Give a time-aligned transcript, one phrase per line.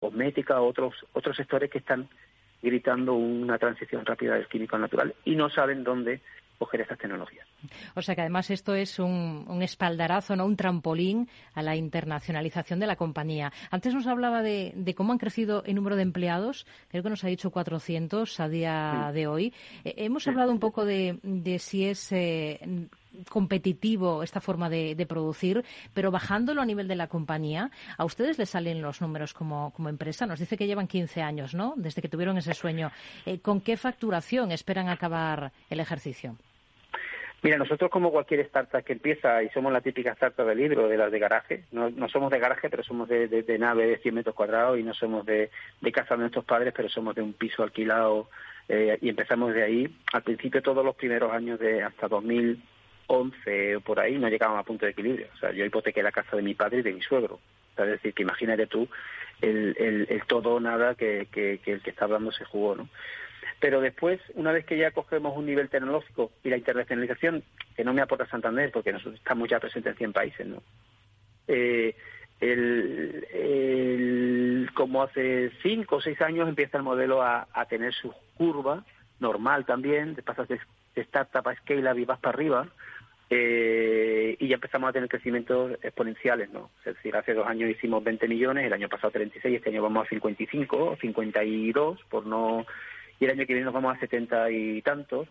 [0.00, 2.08] cosmética, otros, otros sectores que están
[2.62, 6.20] gritando una transición rápida del químico al natural y no saben dónde
[6.58, 7.46] coger estas tecnologías.
[7.94, 12.80] O sea que además esto es un, un, espaldarazo, no un trampolín a la internacionalización
[12.80, 13.50] de la compañía.
[13.70, 17.24] Antes nos hablaba de, de cómo han crecido el número de empleados, creo que nos
[17.24, 19.54] ha dicho 400 a día de hoy.
[19.84, 22.60] Eh, hemos hablado un poco de, de si es eh,
[23.28, 25.64] competitivo esta forma de, de, producir,
[25.94, 29.88] pero bajándolo a nivel de la compañía, ¿a ustedes les salen los números como, como
[29.88, 30.26] empresa?
[30.26, 31.74] Nos dice que llevan 15 años, ¿no?
[31.76, 32.90] Desde que tuvieron ese sueño.
[33.26, 36.36] Eh, ¿Con qué facturación esperan acabar el ejercicio?
[37.42, 40.98] Mira, nosotros como cualquier startup que empieza, y somos la típica startup de libro, de
[40.98, 44.14] las de garaje, no, no somos de garaje, pero somos de, de, nave de 100
[44.14, 47.32] metros cuadrados, y no somos de, de casa de nuestros padres, pero somos de un
[47.32, 48.28] piso alquilado,
[48.68, 49.96] eh, y empezamos de ahí.
[50.12, 52.08] Al principio, todos los primeros años de hasta
[53.10, 55.28] 2011 o por ahí, no llegábamos a punto de equilibrio.
[55.34, 57.40] O sea, yo hipotequé la casa de mi padre y de mi suegro.
[57.76, 58.88] es decir, que imagínate tú
[59.40, 62.88] el, el, el todo o nada que, que, el que está hablando se jugó, ¿no?
[63.58, 67.42] Pero después, una vez que ya cogemos un nivel tecnológico y la internacionalización,
[67.76, 70.62] que no me aporta Santander, porque nosotros estamos ya presentes en 100 países, ¿no?
[71.46, 71.94] Eh,
[72.40, 78.14] el, el, como hace cinco o seis años empieza el modelo a, a tener su
[78.34, 78.84] curva
[79.18, 80.58] normal también, de pasas de,
[80.94, 82.68] de startup a scale y vas para arriba,
[83.32, 86.70] eh, y ya empezamos a tener crecimientos exponenciales, ¿no?
[86.84, 90.04] Es decir, hace dos años hicimos 20 millones, el año pasado 36, este año vamos
[90.04, 92.66] a 55, 52, por no
[93.20, 95.28] y el año que viene nos vamos a setenta y tantos,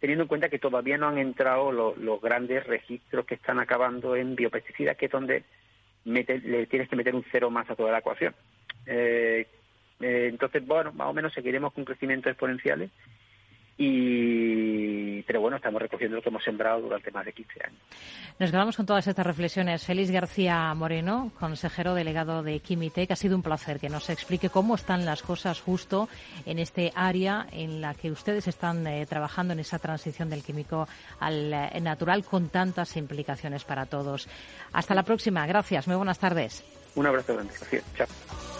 [0.00, 4.16] teniendo en cuenta que todavía no han entrado los, los grandes registros que están acabando
[4.16, 5.44] en biopesticidas, que es donde
[6.04, 8.34] le tienes que meter un cero más a toda la ecuación.
[8.86, 9.46] Eh,
[10.00, 12.90] eh, entonces, bueno, más o menos seguiremos con crecimientos exponenciales
[13.82, 17.80] y pero bueno, estamos recogiendo lo que hemos sembrado durante más de 15 años.
[18.38, 19.84] Nos quedamos con todas estas reflexiones.
[19.84, 24.74] Félix García Moreno, consejero delegado de Quimitec, ha sido un placer que nos explique cómo
[24.74, 26.10] están las cosas justo
[26.44, 30.86] en este área en la que ustedes están eh, trabajando en esa transición del químico
[31.18, 34.28] al eh, natural con tantas implicaciones para todos.
[34.74, 35.46] Hasta la próxima.
[35.46, 35.86] Gracias.
[35.86, 36.62] Muy buenas tardes.
[36.96, 37.54] Un abrazo grande.
[37.58, 37.84] Gracias.
[37.94, 38.59] Chao.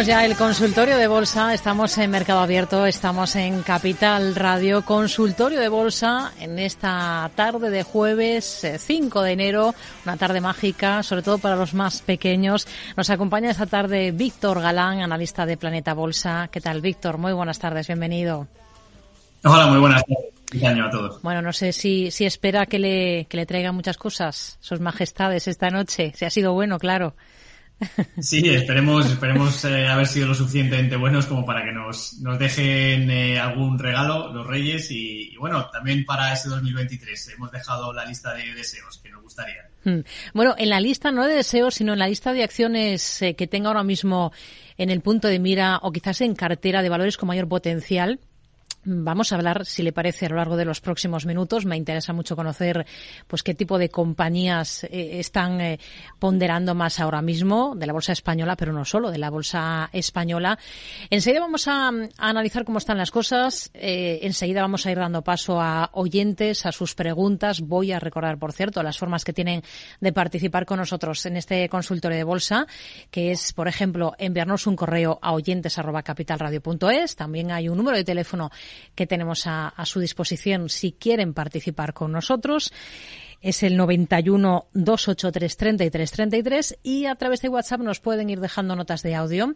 [0.00, 1.52] Arrancamos ya el consultorio de bolsa.
[1.52, 4.82] Estamos en Mercado Abierto, estamos en Capital Radio.
[4.82, 9.74] Consultorio de bolsa en esta tarde de jueves 5 de enero,
[10.06, 12.66] una tarde mágica, sobre todo para los más pequeños.
[12.96, 16.48] Nos acompaña esta tarde Víctor Galán, analista de Planeta Bolsa.
[16.50, 17.18] ¿Qué tal, Víctor?
[17.18, 18.46] Muy buenas tardes, bienvenido.
[19.44, 20.30] Hola, muy buenas tardes.
[20.50, 21.20] Feliz año a todos.
[21.20, 25.46] Bueno, no sé si, si espera que le, que le traiga muchas cosas, sus majestades,
[25.46, 26.14] esta noche.
[26.16, 27.14] Si ha sido bueno, claro.
[28.20, 33.10] Sí, esperemos, esperemos eh, haber sido lo suficientemente buenos como para que nos, nos dejen
[33.10, 38.34] eh, algún regalo los Reyes y, bueno, también para ese 2023 hemos dejado la lista
[38.34, 39.68] de deseos que nos gustaría.
[40.34, 43.46] Bueno, en la lista no de deseos, sino en la lista de acciones eh, que
[43.46, 44.32] tenga ahora mismo
[44.76, 48.20] en el punto de mira o quizás en cartera de valores con mayor potencial.
[48.82, 51.66] Vamos a hablar, si le parece, a lo largo de los próximos minutos.
[51.66, 52.86] Me interesa mucho conocer,
[53.26, 55.78] pues, qué tipo de compañías eh, están eh,
[56.18, 60.58] ponderando más ahora mismo de la bolsa española, pero no solo de la bolsa española.
[61.10, 63.70] Enseguida vamos a, analizar cómo están las cosas.
[63.74, 67.60] Eh, enseguida vamos a ir dando paso a oyentes, a sus preguntas.
[67.60, 69.62] Voy a recordar, por cierto, las formas que tienen
[70.00, 72.66] de participar con nosotros en este consultorio de bolsa,
[73.10, 77.14] que es, por ejemplo, enviarnos un correo a oyentes@capitalradio.es.
[77.14, 78.50] También hay un número de teléfono
[78.94, 82.72] que tenemos a, su disposición si quieren participar con nosotros.
[83.40, 88.76] Es el 91 283 33 33 y a través de WhatsApp nos pueden ir dejando
[88.76, 89.54] notas de audio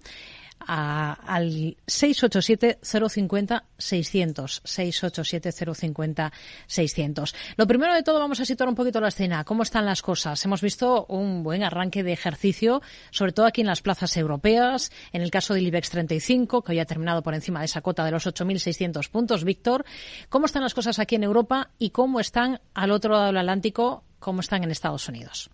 [0.67, 4.63] a, al 687-050-600.
[4.65, 7.35] 687-050-600.
[7.57, 9.45] Lo primero de todo, vamos a situar un poquito la escena.
[9.45, 10.45] ¿Cómo están las cosas?
[10.45, 14.91] Hemos visto un buen arranque de ejercicio, sobre todo aquí en las plazas europeas.
[15.13, 18.05] En el caso del IBEX 35, que hoy ha terminado por encima de esa cota
[18.05, 19.45] de los 8.600 puntos.
[19.45, 19.85] Víctor,
[20.29, 24.05] ¿cómo están las cosas aquí en Europa y cómo están al otro lado del Atlántico?
[24.19, 25.51] ¿Cómo están en Estados Unidos?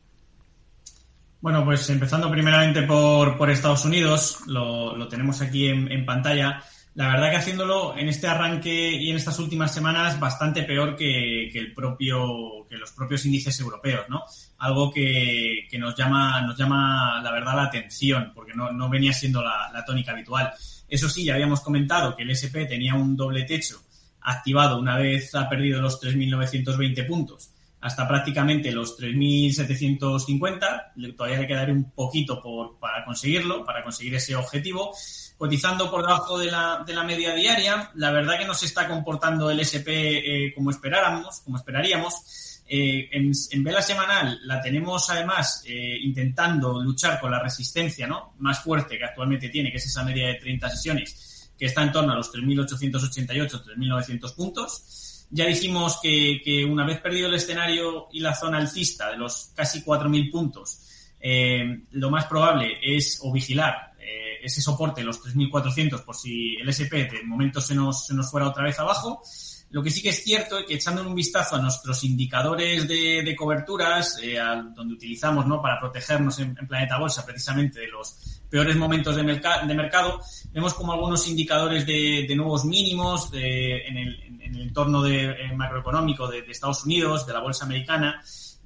[1.41, 6.63] Bueno, pues empezando primeramente por, por Estados Unidos, lo, lo tenemos aquí en, en, pantalla.
[6.95, 11.49] La verdad que haciéndolo en este arranque y en estas últimas semanas bastante peor que,
[11.51, 14.25] que el propio, que los propios índices europeos, ¿no?
[14.59, 19.15] Algo que, que, nos llama, nos llama la verdad la atención, porque no, no venía
[19.15, 20.53] siendo la, la tónica habitual.
[20.89, 23.81] Eso sí, ya habíamos comentado que el SP tenía un doble techo
[24.23, 31.15] activado una vez ha perdido los 3.920 puntos hasta prácticamente los 3.750.
[31.17, 34.95] Todavía le quedaría un poquito por, para conseguirlo, para conseguir ese objetivo.
[35.39, 38.87] Cotizando por debajo de la, de la media diaria, la verdad que no se está
[38.87, 42.51] comportando el SP eh, como esperáramos, como esperaríamos.
[42.73, 48.35] Eh, en, en, vela semanal la tenemos además eh, intentando luchar con la resistencia ¿no?
[48.39, 51.91] más fuerte que actualmente tiene, que es esa media de 30 sesiones, que está en
[51.91, 55.10] torno a los 3.888, 3.900 puntos.
[55.31, 59.83] Ya dijimos que, una vez perdido el escenario y la zona alcista de los casi
[59.83, 60.81] 4.000 puntos,
[61.21, 66.69] eh, lo más probable es o vigilar eh, ese soporte, los 3.400, por si el
[66.69, 69.23] SP de momento se nos, se nos fuera otra vez abajo.
[69.71, 73.37] Lo que sí que es cierto es que echando un vistazo a nuestros indicadores de,
[73.39, 74.37] coberturas, eh,
[74.75, 75.63] donde utilizamos ¿no?
[75.63, 80.21] para protegernos en, Planeta Bolsa precisamente de los peores momentos de, merc de mercado,
[80.53, 86.29] vemos como algunos indicadores de, nuevos mínimos de, en, el, en, el, entorno eh, macroeconómico
[86.29, 88.21] de, de, Estados Unidos, de la bolsa americana,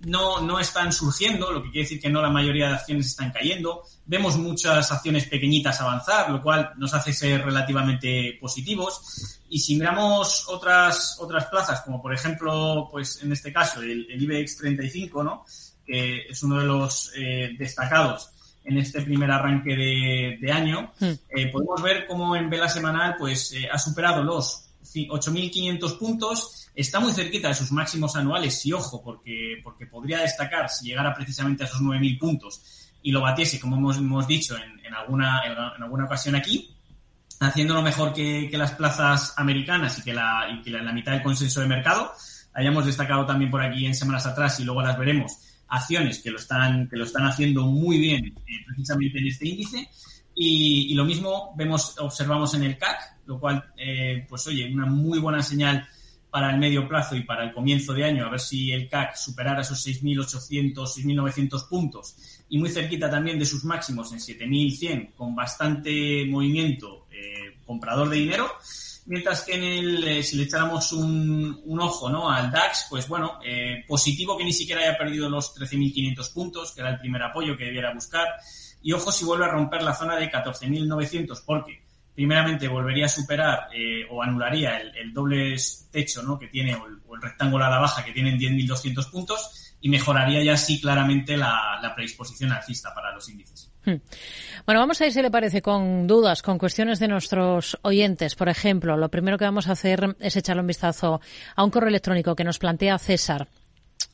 [0.07, 3.31] no, no están surgiendo, lo que quiere decir que no la mayoría de acciones están
[3.31, 3.85] cayendo.
[4.07, 9.41] Vemos muchas acciones pequeñitas avanzar, lo cual nos hace ser relativamente positivos.
[9.49, 14.23] Y si miramos otras, otras plazas, como por ejemplo, pues en este caso, el, el
[14.23, 15.45] IBEX 35, ¿no?
[15.85, 18.31] que es uno de los eh, destacados
[18.65, 21.05] en este primer arranque de, de año, mm.
[21.37, 27.01] eh, podemos ver cómo en vela semanal pues eh, ha superado los 8.500 puntos, está
[27.01, 31.65] muy cerquita de sus máximos anuales y ojo, porque, porque podría destacar si llegara precisamente
[31.65, 35.53] a esos 9.000 puntos y lo batiese, como hemos, hemos dicho en, en, alguna, en,
[35.53, 36.75] en, alguna ocasión aquí,
[37.41, 41.13] haciéndolo mejor que, que las plazas americanas y que, la, y que la, la mitad
[41.13, 42.13] del consenso de mercado.
[42.55, 45.33] Hayamos destacado también por aquí en semanas atrás y luego las veremos
[45.75, 49.89] acciones que lo están, que lo están haciendo muy bien eh, precisamente en este índice.
[50.37, 55.21] Y, lo mismo vemos, observamos en el CAC, lo cual, eh, pues oye, una muy
[55.21, 55.87] buena señal
[56.29, 59.15] para el medio plazo y para el comienzo de año, a ver si el CAC
[59.15, 62.17] superara esos 6.800, 6.900 puntos
[62.49, 68.17] y muy cerquita también de sus máximos en 7.100, con bastante movimiento eh, comprador de
[68.17, 68.51] dinero.
[69.07, 72.31] Mientras que en el, eh, si le echáramos un, un, ojo ¿no?
[72.31, 76.81] al DAX, pues bueno, eh, positivo que ni siquiera haya perdido los 13.500 puntos, que
[76.81, 78.27] era el primer apoyo que debiera buscar.
[78.81, 81.85] Y ojo si vuelve a romper la zona de 14.900, porque
[82.15, 85.57] primeramente volvería a superar eh, o anularía el, el, doble
[85.91, 86.39] techo ¿no?
[86.39, 89.77] que tiene, o el, o el rectángulo a la baja que tiene en 10.200 puntos,
[89.83, 93.74] y mejoraría ya sí claramente la, la predisposición alcista para los índices.
[93.85, 93.97] Hmm.
[94.65, 98.35] Bueno, vamos a ir, si le parece, con dudas, con cuestiones de nuestros oyentes.
[98.35, 101.21] Por ejemplo, lo primero que vamos a hacer es echarle un vistazo
[101.55, 103.49] a un correo electrónico que nos plantea César.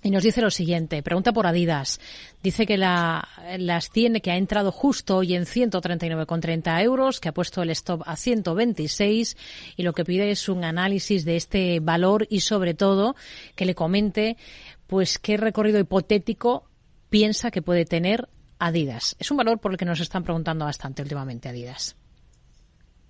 [0.03, 2.00] Y nos dice lo siguiente, pregunta por Adidas.
[2.43, 7.35] Dice que la, las tiene, que ha entrado justo hoy en 139,30 euros, que ha
[7.35, 9.37] puesto el stop a 126
[9.77, 13.15] y lo que pide es un análisis de este valor y sobre todo
[13.55, 14.39] que le comente
[14.87, 16.65] pues qué recorrido hipotético
[17.11, 18.27] piensa que puede tener
[18.61, 19.17] Adidas.
[19.19, 21.97] Es un valor por el que nos están preguntando bastante últimamente Adidas.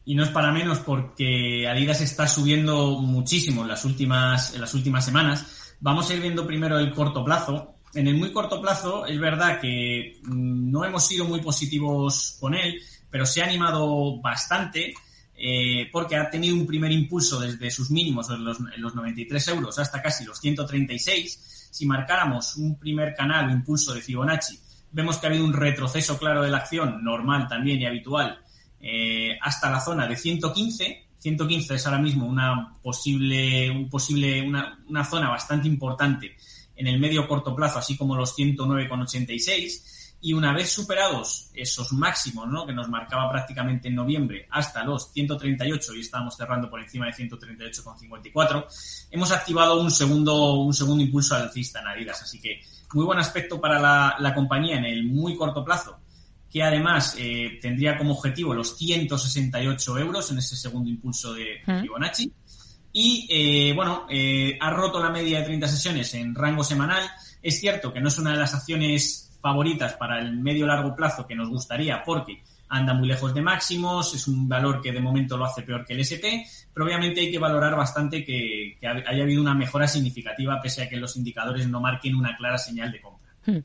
[0.04, 4.73] Y no es para menos porque Adidas está subiendo muchísimo en las últimas, en las
[4.75, 5.75] últimas semanas.
[5.80, 7.75] Vamos a ir viendo primero el corto plazo.
[7.95, 12.54] En el muy corto plazo es verdad que mm, no hemos sido muy positivos con
[12.54, 12.80] él,
[13.11, 14.95] pero se ha animado bastante
[15.35, 19.78] eh, porque ha tenido un primer impulso desde sus mínimos en los, los 93 euros
[19.80, 21.69] hasta casi los 136.
[21.73, 26.18] Si marcáramos un primer canal o impulso de Fibonacci Vemos que ha habido un retroceso
[26.18, 28.40] claro de la acción, normal también y habitual,
[28.80, 31.06] eh, hasta la zona de 115.
[31.18, 36.35] 115 es ahora mismo una posible, un posible, una, una zona bastante importante
[36.80, 40.16] en el medio corto plazo, así como los 109,86.
[40.23, 42.66] y una vez superados esos máximos ¿no?
[42.66, 47.12] que nos marcaba prácticamente en noviembre hasta los 138 y estábamos cerrando por encima de
[47.12, 48.66] 138,54,
[49.11, 52.23] hemos activado un segundo, un segundo impulso alcista en Adidas.
[52.23, 52.61] Así que
[52.92, 55.99] muy buen aspecto para la, la compañía en el muy corto plazo,
[56.50, 61.80] que además eh, tendría como objetivo los 168 euros en ese segundo impulso de mm.
[61.82, 62.32] Fibonacci.
[62.92, 67.09] Y eh, bueno, eh, ha roto la media de 30 sesiones en rango semanal.
[67.40, 71.26] Es cierto que no es una de las acciones favoritas para el medio largo plazo
[71.26, 75.36] que nos gustaría porque anda muy lejos de máximos, es un valor que de momento
[75.36, 79.42] lo hace peor que el SP, pero obviamente hay que valorar bastante que, haya habido
[79.42, 83.30] una mejora significativa pese a que los indicadores no marquen una clara señal de compra.
[83.44, 83.58] Hmm.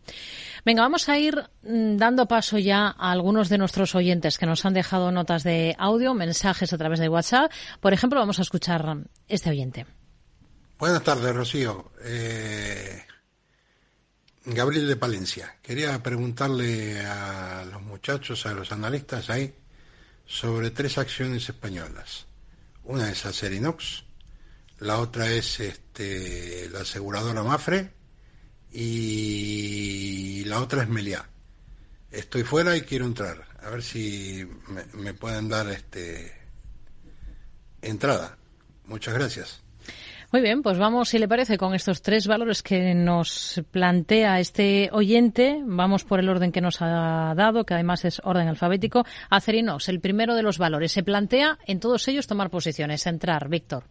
[0.66, 4.66] Venga, vamos a ir mm, dando paso ya a algunos de nuestros oyentes que nos
[4.66, 7.52] han dejado notas de audio, mensajes a través de WhatsApp.
[7.82, 8.98] Por ejemplo, vamos a escuchar
[9.28, 9.86] este oyente.
[10.80, 11.92] Buenas tardes, Rocío.
[12.04, 13.04] Eh,
[14.46, 15.58] Gabriel de Palencia.
[15.64, 19.56] Quería preguntarle a los muchachos, a los analistas ahí,
[20.26, 22.28] sobre tres acciones españolas.
[22.84, 24.04] Una es Acerinox,
[24.80, 27.92] la otra es este, la aseguradora Mafre
[28.72, 31.28] y la otra es Meliá.
[32.12, 33.48] Estoy fuera y quiero entrar.
[33.64, 36.32] A ver si me, me pueden dar este
[37.82, 38.38] entrada.
[38.86, 39.65] Muchas gracias.
[40.36, 44.90] Muy bien, pues vamos, si le parece, con estos tres valores que nos plantea este
[44.92, 45.62] oyente.
[45.66, 49.06] Vamos por el orden que nos ha dado, que además es orden alfabético.
[49.30, 50.92] Acerinox, el primero de los valores.
[50.92, 53.48] Se plantea en todos ellos tomar posiciones, entrar.
[53.48, 53.86] Víctor.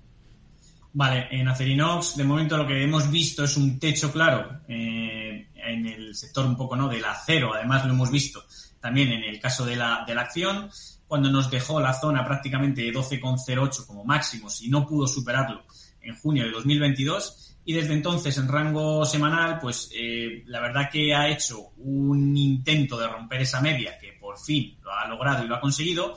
[0.93, 5.87] Vale, en Acerinox, de momento lo que hemos visto es un techo claro eh, en
[5.87, 7.55] el sector un poco no del acero.
[7.55, 8.45] Además, lo hemos visto
[8.81, 10.69] también en el caso de la, de la acción,
[11.07, 15.65] cuando nos dejó la zona prácticamente de 12,08 como máximo, si no pudo superarlo
[16.05, 21.15] en junio de 2022 y desde entonces en rango semanal, pues eh, la verdad que
[21.15, 25.49] ha hecho un intento de romper esa media que por fin lo ha logrado y
[25.49, 26.15] lo ha conseguido,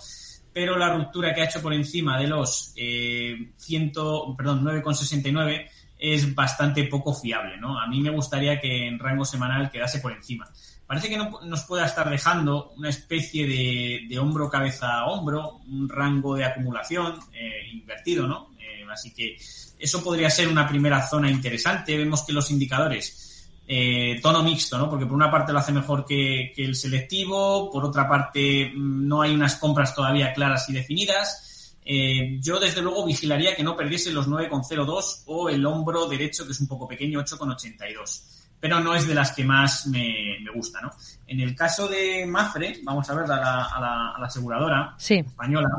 [0.53, 3.91] pero la ruptura que ha hecho por encima de los eh, 100,
[4.35, 7.79] perdón, 9,69 es bastante poco fiable, ¿no?
[7.79, 10.47] A mí me gustaría que en rango semanal quedase por encima.
[10.85, 15.89] Parece que no, nos pueda estar dejando una especie de, de hombro, cabeza, hombro, un
[15.89, 18.49] rango de acumulación eh, invertido, ¿no?
[18.91, 19.37] Así que
[19.79, 21.97] eso podría ser una primera zona interesante.
[21.97, 23.27] Vemos que los indicadores,
[23.67, 24.89] eh, tono mixto, ¿no?
[24.89, 29.21] Porque por una parte lo hace mejor que, el selectivo, por otra parte mm, no
[29.21, 31.75] hay unas compras todavía claras y definidas.
[31.83, 36.51] Eh, yo, desde luego, vigilaría que no perdiese los 9,02 o el hombro derecho, que
[36.51, 38.23] es un poco pequeño, 8,82.
[38.59, 40.91] Pero no es de las que más me, gusta, ¿no?
[41.27, 43.79] En el caso de Mafre, vamos a ver a la, a
[44.19, 45.69] la, aseguradora española,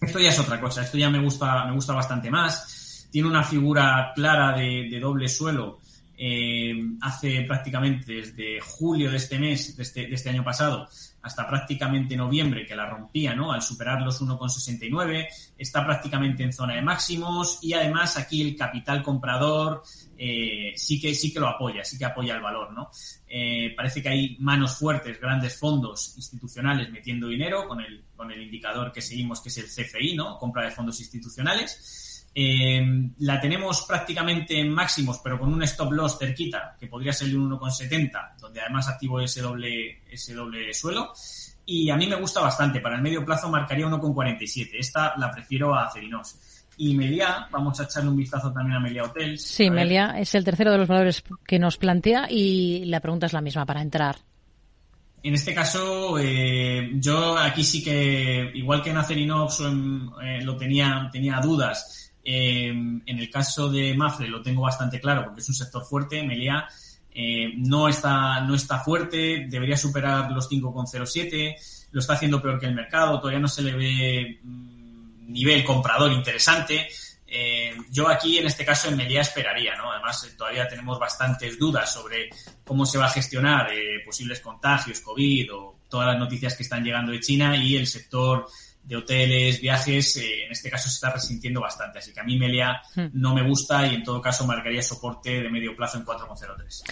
[0.00, 3.44] esto ya es otra cosa, esto ya me gusta, me gusta bastante más tiene una
[3.44, 5.80] figura clara de, doble suelo.
[6.20, 10.88] Eh, hace prácticamente desde julio de este mes, de este, de este, año pasado,
[11.22, 13.52] hasta prácticamente noviembre, que la rompía, ¿no?
[13.52, 19.02] Al superar los 1,69, está prácticamente en zona de máximos y además aquí el capital
[19.02, 19.82] comprador
[20.16, 22.90] eh, sí que sí que lo apoya, sí que apoya el valor, ¿no?
[23.28, 28.42] Eh, parece que hay manos fuertes, grandes fondos institucionales metiendo dinero con el, con el
[28.42, 30.38] indicador que seguimos, que es el CFI, ¿no?
[30.38, 32.07] Compra de fondos institucionales.
[32.34, 37.36] Eh, la tenemos prácticamente en máximos, pero con un stop loss cerquita, que podría ser
[37.36, 41.12] un 1,70, donde además activo ese doble, ese doble suelo.
[41.66, 42.80] Y a mí me gusta bastante.
[42.80, 44.70] Para el medio plazo marcaría 1,47.
[44.78, 46.64] Esta la prefiero a Cerinos.
[46.78, 49.42] Y Melia, vamos a echarle un vistazo también a Melia Hotels.
[49.42, 53.32] Sí, Melia es el tercero de los valores que nos plantea y la pregunta es
[53.32, 54.16] la misma para entrar.
[55.22, 61.08] En este caso, eh, yo aquí sí que, igual que en Acerinox eh, lo tenía,
[61.12, 65.54] tenía dudas, eh, en el caso de Mafre lo tengo bastante claro porque es un
[65.54, 66.22] sector fuerte.
[66.22, 66.68] Melia
[67.10, 71.56] eh, no, está, no está fuerte, debería superar los 5,07,
[71.90, 76.12] lo está haciendo peor que el mercado, todavía no se le ve mm, nivel comprador
[76.12, 76.88] interesante.
[77.26, 79.90] Eh, yo aquí, en este caso, en Melia esperaría, ¿no?
[79.90, 82.28] Además, todavía tenemos bastantes dudas sobre
[82.62, 83.70] cómo se va a gestionar
[84.04, 88.46] posibles contagios, COVID o todas las noticias que están llegando de China y el sector
[88.88, 91.98] de hoteles, viajes, eh, en este caso se está resintiendo bastante.
[91.98, 93.08] Así que a mí Melia hmm.
[93.12, 96.84] no me gusta y en todo caso marcaría soporte de medio plazo en 4,03.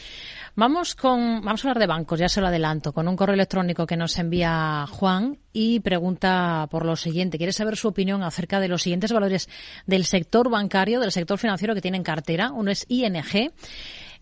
[0.56, 3.86] Vamos con, vamos a hablar de bancos, ya se lo adelanto, con un correo electrónico
[3.86, 7.38] que nos envía Juan y pregunta por lo siguiente.
[7.38, 9.48] Quiere saber su opinión acerca de los siguientes valores
[9.86, 12.52] del sector bancario, del sector financiero que tiene en cartera.
[12.52, 13.52] Uno es ING,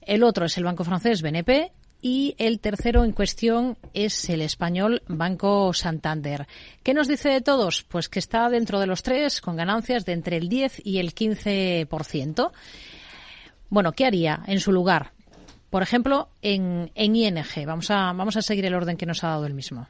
[0.00, 1.72] el otro es el Banco Francés BNP
[2.04, 6.46] y el tercero en cuestión es el español Banco Santander.
[6.82, 7.82] ¿Qué nos dice de todos?
[7.82, 11.14] Pues que está dentro de los tres con ganancias de entre el 10 y el
[11.14, 12.50] 15%.
[13.70, 15.12] Bueno, ¿qué haría en su lugar?
[15.70, 17.64] Por ejemplo, en, en ING.
[17.66, 19.88] Vamos a, vamos a seguir el orden que nos ha dado el mismo.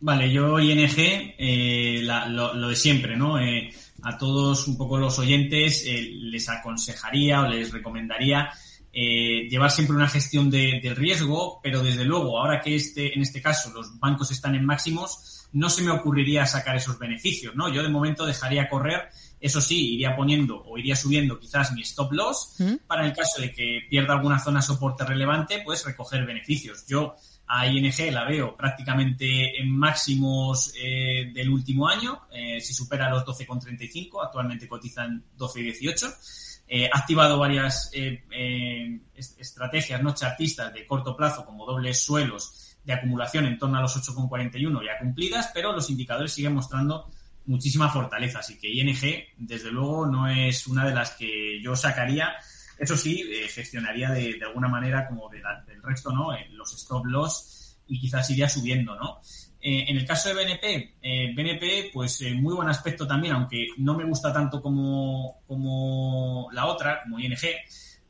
[0.00, 0.96] Vale, yo ING,
[1.38, 3.38] eh, lo, de siempre, ¿no?
[3.38, 8.50] Eh, a todos un poco los oyentes eh, les aconsejaría o les recomendaría
[8.92, 13.22] eh, llevar siempre una gestión de, del riesgo, pero desde luego, ahora que este, en
[13.22, 17.72] este caso los bancos están en máximos, no se me ocurriría sacar esos beneficios, ¿no?
[17.72, 19.08] Yo de momento dejaría correr,
[19.40, 22.86] eso sí, iría poniendo o iría subiendo quizás mi stop loss ¿Mm?
[22.86, 26.86] para el caso de que pierda alguna zona soporte relevante, pues recoger beneficios.
[26.86, 33.10] Yo a ING la veo prácticamente en máximos eh, del último año, eh, si supera
[33.10, 40.86] los 12,35, actualmente cotizan 12,18 eh, ha activado varias eh, eh, estrategias no chartistas de
[40.86, 45.74] corto plazo como dobles suelos de acumulación en torno a los 8,41 ya cumplidas, pero
[45.74, 47.10] los indicadores siguen mostrando
[47.44, 48.38] muchísima fortaleza.
[48.38, 48.96] Así que ING,
[49.36, 52.36] desde luego, no es una de las que yo sacaría.
[52.78, 56.28] Eso sí, gestionaría de, alguna manera como del resto, ¿no?
[56.52, 59.20] los stop loss y quizás iría subiendo, ¿no?
[59.64, 63.68] Eh, en el caso de BNP, eh, BNP, pues eh, muy buen aspecto también, aunque
[63.76, 67.38] no me gusta tanto como, como la otra, como ING,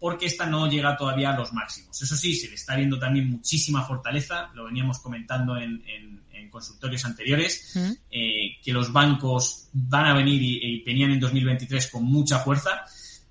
[0.00, 2.00] porque esta no llega todavía a los máximos.
[2.00, 7.02] Eso sí, se le está viendo también muchísima fortaleza, lo veníamos comentando en, en, consultorios
[7.06, 7.72] anteriores,
[8.10, 12.84] que los bancos van a venir y, venían en 2023 con mucha fuerza.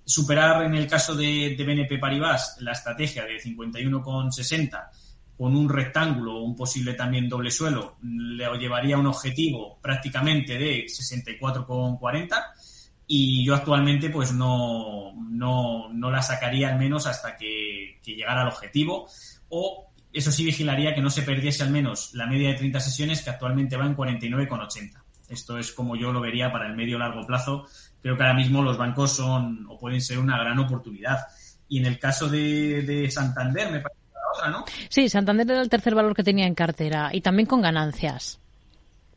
[0.04, 4.90] Superar en el caso de, de BNP Paribas la estrategia de 51,60
[5.42, 10.86] con un rectángulo o un posible también doble suelo, le llevaría un objetivo prácticamente de
[10.86, 12.30] 64,40
[13.08, 18.50] y yo actualmente pues no, no, no, la sacaría al menos hasta que, llegara al
[18.50, 19.10] objetivo
[19.50, 23.24] o eso sí vigilaría que no se perdiese al menos la media de 30 sesiones
[23.24, 25.02] que actualmente va en 49,80.
[25.28, 27.66] Esto es como yo lo vería para el medio largo plazo.
[28.00, 31.18] Creo que ahora mismo los bancos son o pueden ser una gran oportunidad.
[31.68, 34.01] Y en el caso de, de Santander, me parece
[34.90, 38.40] Sí, Santander era el tercer valor que tenía en cartera y también con ganancias.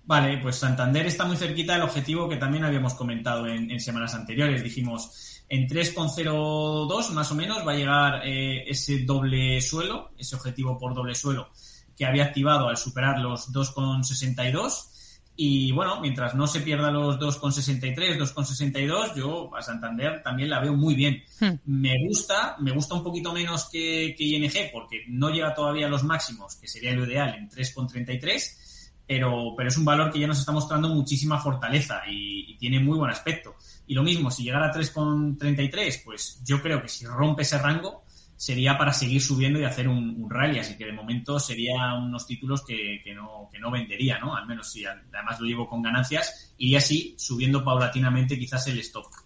[0.06, 4.62] Vale, pues Santander está muy cerquita del objetivo que también habíamos comentado en, semanas anteriores.
[4.62, 10.78] Dijimos, en 3,02 más o menos va a llegar eh, ese doble suelo, ese objetivo
[10.78, 11.48] por doble suelo
[11.96, 14.88] que había activado al superar los 2,62
[15.36, 20.74] y bueno, mientras no se pierda los 2,63, 2,62, yo a Santander también la veo
[20.74, 21.24] muy bien.
[21.40, 21.54] Hmm.
[21.64, 26.04] Me gusta, me gusta un poquito menos que, ING porque no llega todavía a los
[26.04, 30.38] máximos, que sería lo ideal en 3,33, pero, pero es un valor que ya nos
[30.38, 33.56] está mostrando muchísima fortaleza y, y tiene muy buen aspecto.
[33.88, 38.03] Y lo mismo, si llegara a 3,33, pues yo creo que si rompe ese rango,
[38.44, 42.62] sería para seguir subiendo y hacer un, rally, así que de momento sería unos títulos
[42.62, 44.36] que, no, que no vendería, ¿no?
[44.36, 49.24] Al menos si además lo llevo con ganancias, y así subiendo paulatinamente quizás el stock.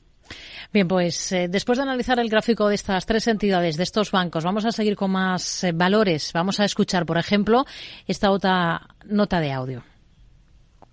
[0.73, 4.45] Bien, pues eh, después de analizar el gráfico de estas tres entidades, de estos bancos,
[4.45, 6.31] vamos a seguir con más eh, valores.
[6.33, 7.65] Vamos a escuchar, por ejemplo,
[8.07, 9.83] esta otra nota de audio.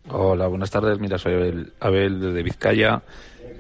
[0.09, 0.97] Hola, buenas tardes.
[0.99, 1.33] Mira, soy
[1.79, 3.03] Abel, de Vizcaya.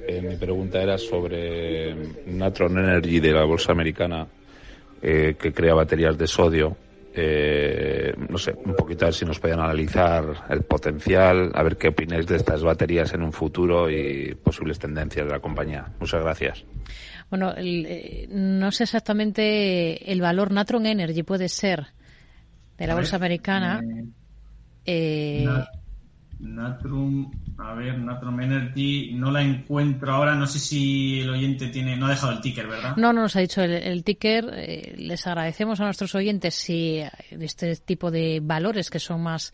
[0.07, 1.93] Eh, mi pregunta era sobre
[2.25, 4.25] Natron Energy de la bolsa americana
[5.07, 6.75] eh, que crea baterías de sodio.
[7.13, 11.77] Eh, no sé, un poquito a ver si nos pueden analizar el potencial, a ver
[11.77, 15.85] qué opináis de estas baterías en un futuro y posibles tendencias de la compañía.
[15.99, 16.65] Muchas gracias.
[17.29, 21.85] Bueno, eh, no sé exactamente el valor Natron Energy puede ser
[22.75, 23.81] de la bolsa americana.
[24.87, 25.47] Eh,
[26.39, 31.95] Natrum, a ver, Natrum Energy, no la encuentro ahora, no sé si el oyente tiene,
[31.95, 32.95] no ha dejado el ticker, ¿verdad?
[32.97, 34.49] No, no nos ha dicho el, ticker.
[34.53, 39.53] Eh, les agradecemos a nuestros oyentes si este tipo de valores que son más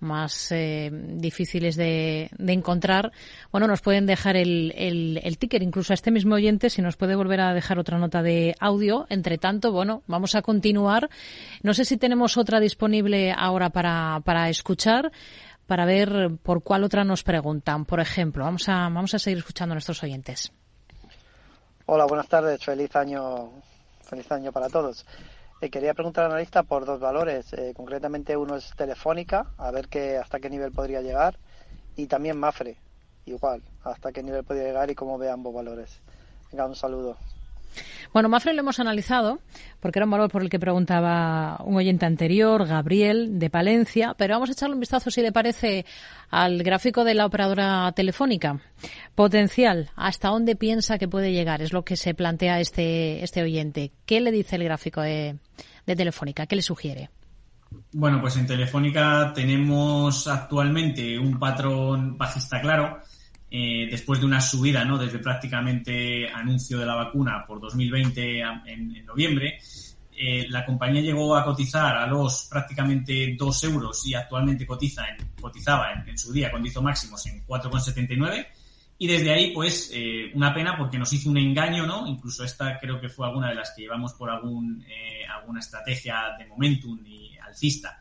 [0.00, 3.12] más eh, difíciles de, encontrar,
[3.50, 6.96] bueno, nos pueden dejar el, el, el, ticker, incluso a este mismo oyente, si nos
[6.96, 9.06] puede volver a dejar otra nota de audio.
[9.10, 11.08] Entre tanto, bueno, vamos a continuar.
[11.62, 15.10] No sé si tenemos otra disponible ahora para, para escuchar
[15.68, 17.84] para ver por cuál otra nos preguntan.
[17.84, 20.50] Por ejemplo, vamos a, vamos a seguir escuchando a nuestros oyentes.
[21.84, 22.64] Hola, buenas tardes.
[22.64, 23.50] Feliz año,
[24.02, 25.04] feliz año para todos.
[25.60, 27.52] Eh, quería preguntar al analista por dos valores.
[27.52, 31.38] Eh, concretamente, uno es Telefónica, a ver qué, hasta qué nivel podría llegar,
[31.96, 32.78] y también Mafre,
[33.26, 36.00] igual, hasta qué nivel podría llegar y cómo ve ambos valores.
[36.50, 37.18] Venga, un saludo.
[38.12, 39.40] Bueno, Mafre lo hemos analizado
[39.80, 44.34] porque era un valor por el que preguntaba un oyente anterior, Gabriel, de Palencia, pero
[44.34, 45.84] vamos a echarle un vistazo, si le parece,
[46.30, 48.60] al gráfico de la operadora telefónica.
[49.14, 51.62] Potencial, ¿hasta dónde piensa que puede llegar?
[51.62, 53.92] Es lo que se plantea este, este oyente.
[54.06, 55.36] ¿Qué le dice el gráfico de,
[55.86, 56.46] de Telefónica?
[56.46, 57.10] ¿Qué le sugiere?
[57.92, 63.02] Bueno, pues en Telefónica tenemos actualmente un patrón bajista claro
[63.50, 64.98] eh, después de una subida, ¿no?
[64.98, 69.58] Desde prácticamente anuncio de la vacuna por 2020 en, noviembre,
[70.12, 75.28] eh, la compañía llegó a cotizar a los prácticamente 2 euros y actualmente cotiza en,
[75.40, 78.46] cotizaba en, su día cuando hizo máximos en 4,79
[78.98, 82.06] y desde ahí pues eh, una pena porque nos hizo un engaño, ¿no?
[82.06, 84.84] Incluso esta creo que fue alguna de las que llevamos por algún,
[85.34, 87.98] alguna estrategia de momentum y alcista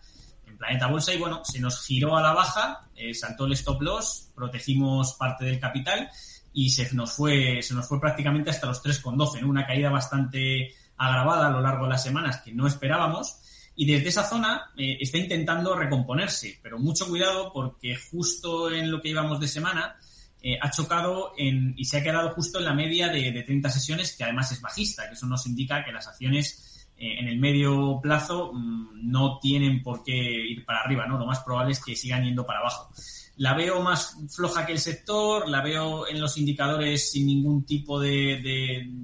[0.57, 5.13] Planeta Bolsa y bueno, se nos giró a la baja, saltó el stop loss, protegimos
[5.13, 6.09] parte del capital
[6.53, 9.49] y se nos fue, se nos fue prácticamente hasta los 3,12, ¿no?
[9.49, 13.39] Una caída bastante agravada a lo largo de las semanas que no esperábamos
[13.75, 18.99] y desde esa zona eh, está intentando recomponerse, pero mucho cuidado porque justo en lo
[18.99, 19.97] que íbamos de semana
[20.41, 23.69] eh, ha chocado en, y se ha quedado justo en la media de, de, 30
[23.69, 26.66] sesiones, que además es bajista, que eso nos indica que las acciones eh,
[26.97, 31.17] en el medio plazo mmm, no tienen por qué ir para arriba, ¿no?
[31.17, 32.89] Lo más probable es que sigan yendo para abajo
[33.38, 37.99] la veo más floja que el sector, la veo en los indicadores sin ningún tipo
[37.99, 38.41] de,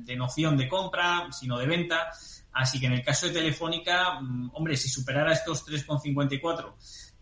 [0.06, 2.10] de, noción de compra, sino de venta.
[2.52, 6.76] Así que en el caso de Telefónica, mm, hombre, si superara estos 3,54,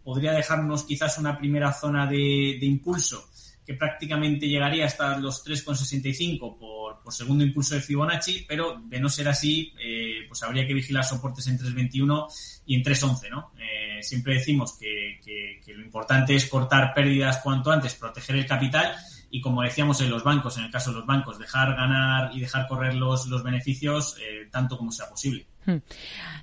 [0.03, 3.29] podría dejarnos quizás una primera zona de, de impulso
[3.73, 9.27] prácticamente llegaría hasta los 3,65 por, por segundo impulso de Fibonacci, pero de no ser
[9.27, 12.27] así, eh, pues habría que vigilar soportes en 3,21
[12.65, 13.51] y en 3,11, ¿no?
[13.59, 15.19] Eh, siempre decimos que,
[15.67, 18.93] lo importante es cortar pérdidas cuanto antes, proteger el capital
[19.29, 22.41] y como decíamos en los bancos, en el caso de los bancos, dejar ganar y
[22.41, 25.47] dejar correr los, los beneficios eh, tanto como sea posible.
[25.65, 25.77] Hmm.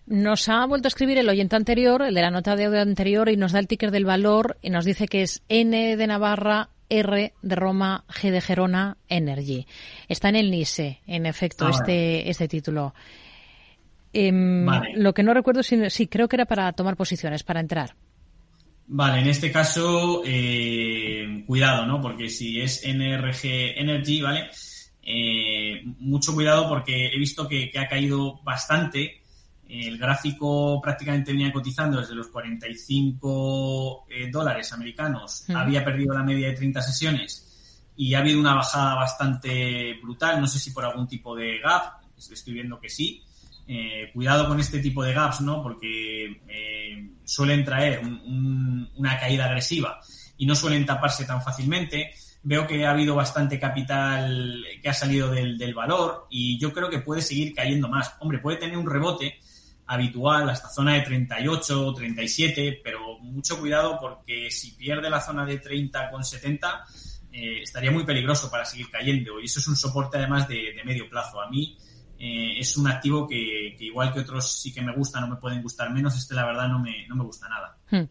[0.07, 3.29] Nos ha vuelto a escribir el oyente anterior, el de la nota de audio anterior,
[3.29, 6.71] y nos da el ticker del valor y nos dice que es N de Navarra
[6.88, 9.66] R de Roma, G de Gerona, Energy.
[10.09, 12.94] Está en el NISE, en efecto, ah, este, este título.
[14.12, 14.92] Eh, vale.
[14.96, 17.94] Lo que no recuerdo, si, sí, creo que era para tomar posiciones, para entrar.
[18.87, 22.01] Vale, en este caso, eh, cuidado, ¿no?
[22.01, 24.48] Porque si es NRG Energy, ¿vale?
[25.03, 29.18] Eh, mucho cuidado porque he visto que, que ha caído bastante
[29.69, 35.57] el gráfico prácticamente venía cotizando desde los 45 eh, dólares americanos, mm.
[35.57, 37.45] había perdido la media de 30 sesiones
[37.97, 42.01] y ha habido una bajada bastante brutal, no sé si por algún tipo de gap,
[42.17, 43.23] estoy viendo que sí.
[43.67, 45.63] Eh, cuidado con este tipo de gaps, ¿no?
[45.63, 50.01] Porque eh, suelen traer un, un, una caída agresiva
[50.39, 52.13] y no suelen taparse tan fácilmente.
[52.43, 56.89] Veo que ha habido bastante capital que ha salido del, del valor y yo creo
[56.89, 58.15] que puede seguir cayendo más.
[58.21, 59.41] Hombre, puede tener un rebote,
[59.88, 65.44] habitual hasta zona de 38 o 37, pero mucho cuidado porque si pierde la zona
[65.44, 66.85] de 30 con 70
[67.33, 70.85] eh, estaría muy peligroso para seguir cayendo y eso es un soporte además de, de
[70.85, 71.40] medio plazo.
[71.40, 71.79] A mí
[72.18, 75.37] eh, es un activo que, que, igual que otros sí que me gustan no me
[75.37, 77.77] pueden gustar menos, este la verdad no me, no me gusta nada.
[77.90, 78.09] Hmm.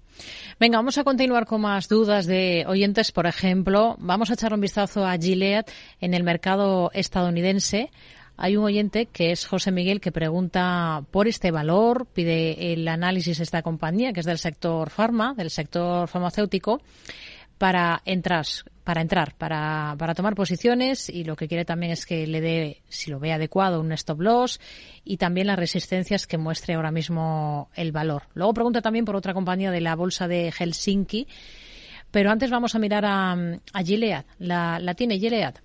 [0.59, 3.11] Venga, vamos a continuar con más dudas de oyentes.
[3.11, 5.65] Por ejemplo, vamos a echar un vistazo a Gilead
[5.99, 7.91] en el mercado estadounidense.
[8.37, 13.37] Hay un oyente que es José Miguel que pregunta por este valor, pide el análisis
[13.37, 16.79] de esta compañía, que es del sector farma, del sector farmacéutico,
[17.57, 18.45] para entrar,
[18.83, 22.83] para entrar, para, para tomar posiciones y lo que quiere también es que le dé,
[22.87, 24.59] si lo ve adecuado, un stop loss
[25.03, 28.23] y también las resistencias que muestre ahora mismo el valor.
[28.35, 31.27] Luego pregunta también por otra compañía de la bolsa de Helsinki,
[32.11, 34.25] pero antes vamos a mirar a, a Gilead.
[34.37, 35.55] ¿La, la tiene Gilead?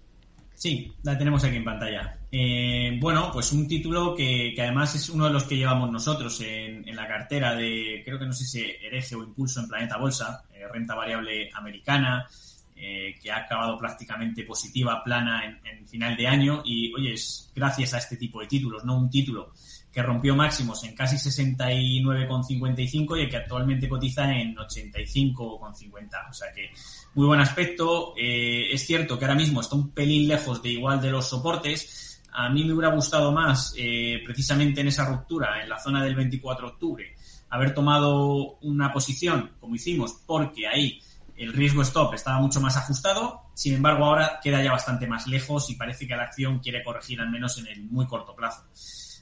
[0.55, 2.19] Sí, la tenemos aquí en pantalla.
[2.35, 6.41] Eh, bueno, pues un título que, que, además es uno de los que llevamos nosotros
[6.41, 9.99] en, en, la cartera de, creo que no sé si hereje o impulso en Planeta
[9.99, 12.27] Bolsa, eh, renta variable americana,
[12.75, 16.63] eh, que ha acabado prácticamente positiva, plana en, en, final de año.
[16.65, 19.53] Y oye, es gracias a este tipo de títulos, no un título
[19.93, 26.31] que rompió máximos en casi 69,55 y que actualmente cotiza en 85,50.
[26.31, 26.71] O sea que
[27.15, 28.15] muy buen aspecto.
[28.17, 32.09] Eh, es cierto que ahora mismo está un pelín lejos de igual de los soportes.
[32.33, 36.15] A mí me hubiera gustado más, eh, precisamente en esa ruptura, en la zona del
[36.15, 37.17] 24 de octubre,
[37.51, 41.01] haber tomado una posición, como hicimos, porque ahí
[41.37, 43.43] el riesgo stop estaba mucho más ajustado.
[43.55, 47.21] Sin embargo, ahora queda ya bastante más lejos y parece que la acción quiere corregir
[47.21, 48.65] al menos en el muy corto plazo.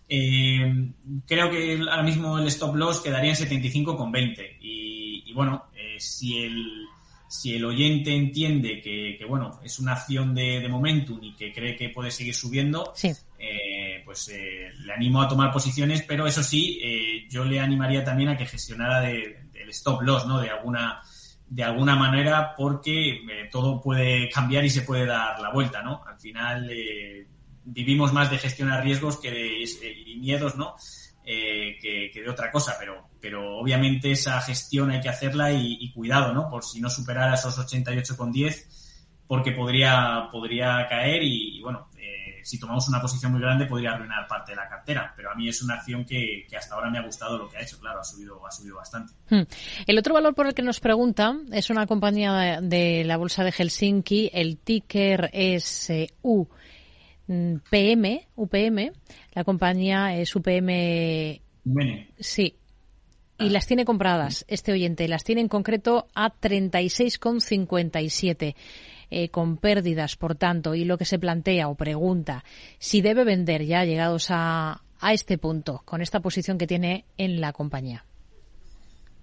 [0.09, 0.93] Eh,
[1.27, 6.39] creo que ahora mismo el stop loss quedaría en 75,20 y, y bueno, eh, si
[6.39, 6.87] el
[7.31, 11.53] si el oyente entiende que, que bueno es una acción de, de, momentum y que
[11.53, 13.13] cree que puede seguir subiendo, sí.
[13.39, 18.03] eh, pues eh, le animo a tomar posiciones, pero eso sí, eh, yo le animaría
[18.03, 20.41] también a que gestionara de, del stop loss, ¿no?
[20.41, 21.01] De alguna
[21.51, 26.03] de alguna manera, porque eh, todo puede cambiar y se puede dar la vuelta, ¿no?
[26.07, 27.27] Al final eh,
[27.65, 29.65] vivimos más de gestionar riesgos que de,
[30.07, 30.77] y miedos, ¿no?
[31.25, 35.93] Eh, que, que, de otra cosa, pero, pero obviamente esa gestión hay que hacerla y,
[35.93, 36.49] cuidado, ¿no?
[36.49, 42.89] Por si no superara esos 88,10, porque podría, podría caer y, bueno, eh, si tomamos
[42.89, 45.75] una posición muy grande podría arruinar parte de la cartera, pero a mí es una
[45.75, 48.51] acción que, hasta ahora me ha gustado lo que ha hecho, claro, ha subido, ha
[48.51, 49.13] subido bastante.
[49.29, 49.43] Hmm.
[49.87, 53.53] El otro valor por el que nos pregunta es una compañía de la bolsa de
[53.53, 56.15] Helsinki, el ticker es eh,
[57.31, 58.91] UPM, UPM,
[59.33, 61.41] la compañía es UPM.
[62.19, 62.57] Sí,
[63.39, 68.55] y las tiene compradas, este oyente, las tiene en concreto a 36,57.
[69.13, 72.45] Eh, con pérdidas, por tanto, y lo que se plantea o pregunta,
[72.79, 77.41] si debe vender ya llegados a, a este punto, con esta posición que tiene en
[77.41, 78.05] la compañía.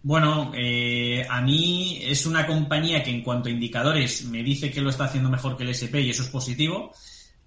[0.03, 4.81] Bueno, eh, a mí es una compañía que en cuanto a indicadores me dice que
[4.81, 6.91] lo está haciendo mejor que el SP y eso es positivo.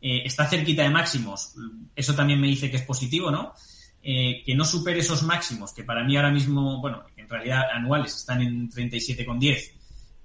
[0.02, 1.54] Eh, está cerquita de máximos,
[1.94, 3.54] eso también me dice que es positivo, ¿no?
[4.02, 8.16] Eh, que no supere esos máximos, que para mí ahora mismo, bueno, en realidad anuales
[8.16, 9.72] están en 37,10,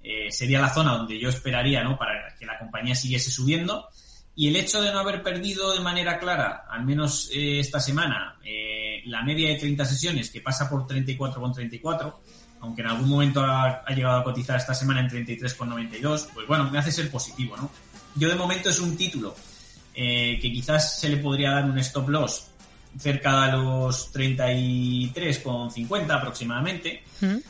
[0.02, 1.98] eh, sería la zona donde yo esperaría, ¿no?
[1.98, 3.86] Para que la compañía siguiese subiendo.
[4.34, 8.38] Y el hecho de no haber perdido de manera clara, al menos eh, esta semana,
[9.04, 12.14] la media de 30 sesiones, que pasa por 34,34,
[12.60, 16.78] aunque en algún momento ha, llegado a cotizar esta semana en 33,92, pues bueno, me
[16.78, 17.70] hace ser positivo, ¿no?
[18.14, 19.34] Yo de momento es un título
[19.96, 22.50] que quizás se le podría dar un stop loss
[22.98, 27.02] cerca de los 33,50 aproximadamente,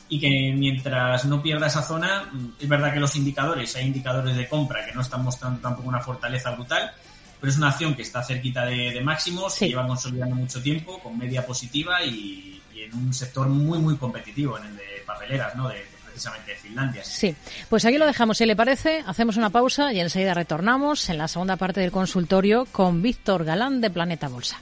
[0.08, 4.36] y que mientras no pierda esa zona, mm, es verdad que los indicadores, hay indicadores
[4.36, 6.92] de compra que no están mostrando tampoco una fortaleza brutal,
[7.40, 11.18] pero es una acción que está cerquita de, máximos, que lleva consolidando mucho tiempo, con
[11.18, 15.68] media positiva y, en un sector muy, muy competitivo, en el de papeleras, ¿no?
[15.68, 15.84] De,
[16.16, 17.04] precisamente de Finlandia.
[17.04, 17.36] Sí,
[17.68, 18.38] pues aquí lo dejamos.
[18.38, 22.66] Si le parece, hacemos una pausa y enseguida retornamos en la segunda parte del consultorio
[22.72, 24.58] con Víctor Galán de Planeta Bolsa.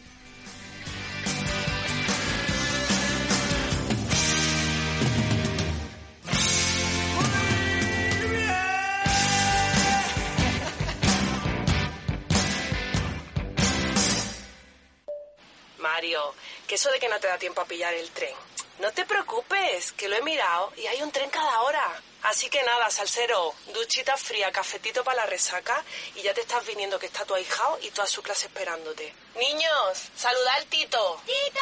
[16.67, 18.35] que eso de que no te da tiempo a pillar el tren.
[18.81, 22.03] No te preocupes, que lo he mirado y hay un tren cada hora.
[22.23, 25.85] Así que nada, salsero, duchita fría, cafetito para la resaca
[26.17, 29.15] y ya te estás viniendo que está tu ahijao y toda su clase esperándote.
[29.39, 31.21] Niños, saluda al Tito.
[31.27, 31.61] ¡Tito!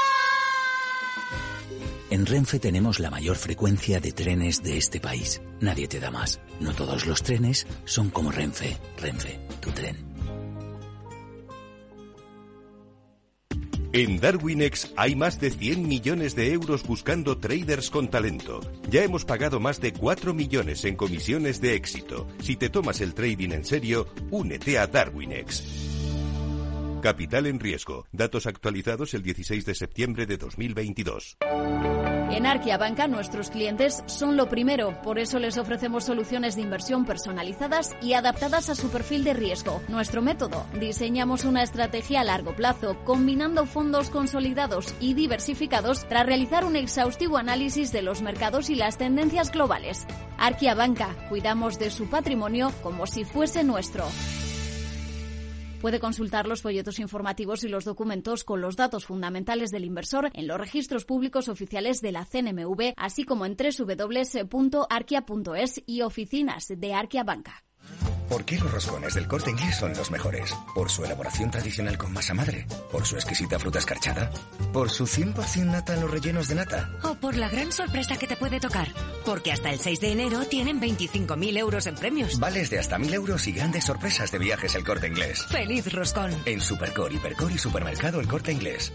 [2.10, 5.40] En Renfe tenemos la mayor frecuencia de trenes de este país.
[5.60, 6.40] Nadie te da más.
[6.60, 8.78] No todos los trenes son como Renfe.
[8.98, 10.11] Renfe, tu tren.
[13.94, 18.60] En Darwinex hay más de 100 millones de euros buscando traders con talento.
[18.88, 22.26] Ya hemos pagado más de 4 millones en comisiones de éxito.
[22.40, 26.01] Si te tomas el trading en serio, únete a Darwinex.
[27.02, 28.06] Capital en riesgo.
[28.12, 31.36] Datos actualizados el 16 de septiembre de 2022.
[32.30, 37.04] En Arquia Banca nuestros clientes son lo primero, por eso les ofrecemos soluciones de inversión
[37.04, 39.82] personalizadas y adaptadas a su perfil de riesgo.
[39.88, 46.64] Nuestro método, diseñamos una estrategia a largo plazo, combinando fondos consolidados y diversificados tras realizar
[46.64, 50.06] un exhaustivo análisis de los mercados y las tendencias globales.
[50.38, 54.06] Arquia Banca, cuidamos de su patrimonio como si fuese nuestro.
[55.82, 60.46] Puede consultar los folletos informativos y los documentos con los datos fundamentales del inversor en
[60.46, 64.52] los registros públicos oficiales de la CNMV, así como en www.arquia.es
[65.84, 67.64] y oficinas de Arquia Banca.
[68.32, 70.54] ¿Por qué los roscones del corte inglés son los mejores?
[70.74, 72.66] ¿Por su elaboración tradicional con masa madre?
[72.90, 74.30] ¿Por su exquisita fruta escarchada?
[74.72, 76.90] ¿Por su 100% nata en los rellenos de nata?
[77.02, 78.88] ¿O por la gran sorpresa que te puede tocar?
[79.26, 82.40] Porque hasta el 6 de enero tienen 25.000 euros en premios.
[82.40, 85.44] Vales de hasta 1.000 euros y grandes sorpresas de viajes el corte inglés.
[85.50, 86.34] ¡Feliz roscón!
[86.46, 88.94] En Supercor, Hipercor y Supermercado el corte inglés.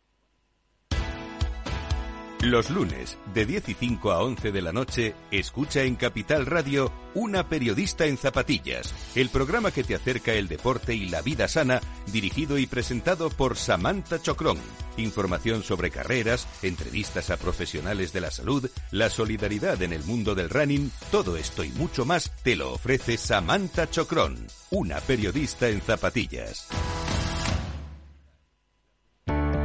[2.41, 6.91] Los lunes, de 10 y 5 a 11 de la noche, escucha en Capital Radio
[7.13, 11.81] Una periodista en zapatillas, el programa que te acerca el deporte y la vida sana,
[12.11, 14.57] dirigido y presentado por Samantha Chocrón.
[14.97, 20.49] Información sobre carreras, entrevistas a profesionales de la salud, la solidaridad en el mundo del
[20.49, 26.69] running, todo esto y mucho más te lo ofrece Samantha Chocrón, una periodista en zapatillas.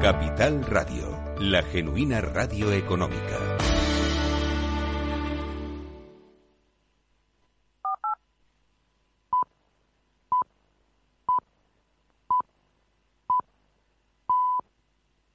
[0.03, 3.59] Capital Radio, la genuina radio económica.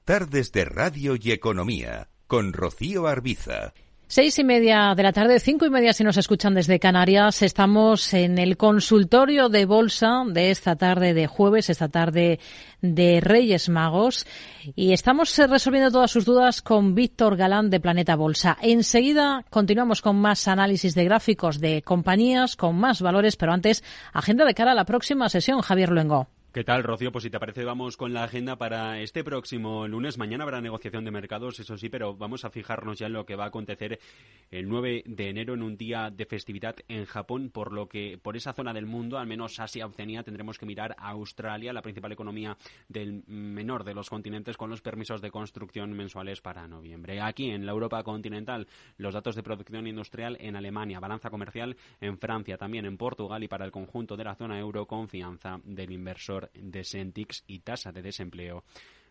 [0.04, 3.74] Tardes de Radio y Economía, con Rocío Arbiza.
[4.14, 7.42] Seis y media de la tarde, cinco y media si nos escuchan desde Canarias.
[7.44, 12.38] Estamos en el consultorio de bolsa de esta tarde de jueves, esta tarde
[12.82, 14.28] de Reyes Magos.
[14.76, 18.58] Y estamos eh, resolviendo todas sus dudas con Víctor Galán de Planeta Bolsa.
[18.62, 24.44] Enseguida continuamos con más análisis de gráficos de compañías, con más valores, pero antes, agenda
[24.44, 26.28] de cara a la próxima sesión, Javier Luengo.
[26.54, 27.14] ¿Qué tal, Rocío?
[27.14, 30.18] Pues si te parece, vamos con la agenda para este próximo lunes.
[30.18, 33.38] Mañana habrá negociación de mercados, eso sí, pero vamos a fijarnos ya en lo que
[33.38, 34.02] va a acontecer
[34.50, 38.36] el 9 de enero en un día de festividad en Japón, por lo que por
[38.36, 42.12] esa zona del mundo, al menos Asia, Oceanía, tendremos que mirar a Australia, la principal
[42.12, 42.58] economía
[42.90, 47.22] del menor de los continentes, con los permisos de construcción mensuales para noviembre.
[47.22, 52.18] Aquí, en la Europa continental, los datos de producción industrial en Alemania, balanza comercial en
[52.18, 56.41] Francia, también en Portugal y para el conjunto de la zona euro, confianza del inversor
[56.54, 58.64] de Sentix y tasa de desempleo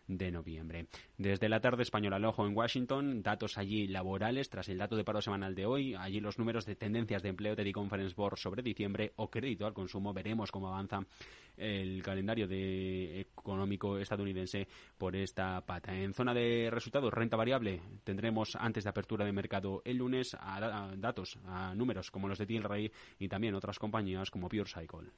[0.07, 0.87] de noviembre.
[1.17, 5.03] Desde la tarde española al ojo en Washington, datos allí laborales tras el dato de
[5.03, 8.37] paro semanal de hoy, allí los números de tendencias de empleo de The Conference Board
[8.37, 11.05] sobre diciembre o crédito al consumo, veremos cómo avanza
[11.55, 14.67] el calendario de económico estadounidense
[14.97, 15.95] por esta pata.
[15.95, 20.35] En zona de resultados, renta variable, tendremos antes de apertura de mercado el lunes
[20.97, 25.11] datos, a números como los de Tilray y también otras compañías como Pure Cycle.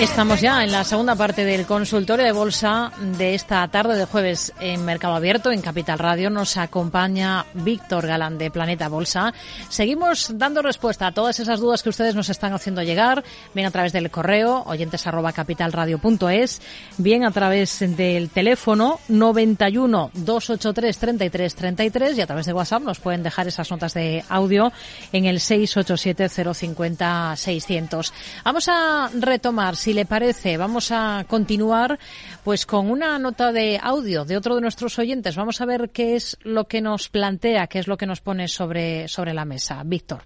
[0.00, 4.50] Estamos ya en la segunda parte del consultorio de bolsa de esta tarde de jueves
[4.58, 6.30] en Mercado Abierto, en Capital Radio.
[6.30, 9.34] Nos acompaña Víctor Galán de Planeta Bolsa.
[9.68, 13.22] Seguimos dando respuesta a todas esas dudas que ustedes nos están haciendo llegar,
[13.54, 16.62] bien a través del correo oyentes arroba capitalradio.es,
[16.96, 23.00] bien a través del teléfono 91 283 33 33 y a través de WhatsApp nos
[23.00, 24.72] pueden dejar esas notas de audio
[25.12, 28.14] en el 687 050 600.
[28.44, 31.98] Vamos a retomar si le parece, vamos a continuar
[32.44, 35.36] pues con una nota de audio de otro de nuestros oyentes.
[35.36, 38.48] Vamos a ver qué es lo que nos plantea, qué es lo que nos pone
[38.48, 39.82] sobre, sobre la mesa.
[39.84, 40.22] Víctor.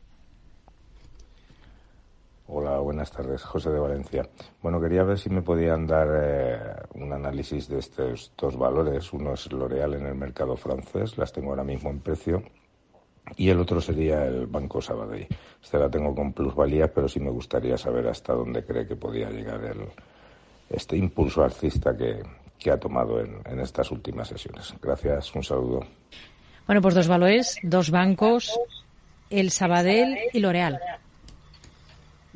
[2.47, 4.29] Hola, buenas tardes, José de Valencia.
[4.63, 6.59] Bueno, quería ver si me podían dar eh,
[6.95, 9.13] un análisis de estos dos valores.
[9.15, 12.43] Uno es L'Oreal en el mercado francés, las tengo ahora mismo en precio,
[13.37, 15.27] y el otro sería el Banco Sabadell.
[15.63, 19.31] Este la tengo con plusvalía, pero sí me gustaría saber hasta dónde cree que podía
[19.31, 19.81] llegar el,
[20.71, 22.23] este impulso alcista que,
[22.59, 24.75] que ha tomado en, en, estas últimas sesiones.
[24.81, 25.81] Gracias, un saludo.
[26.67, 28.59] Bueno, pues dos valores, dos bancos,
[29.31, 30.81] el Sabadell y L'Oreal.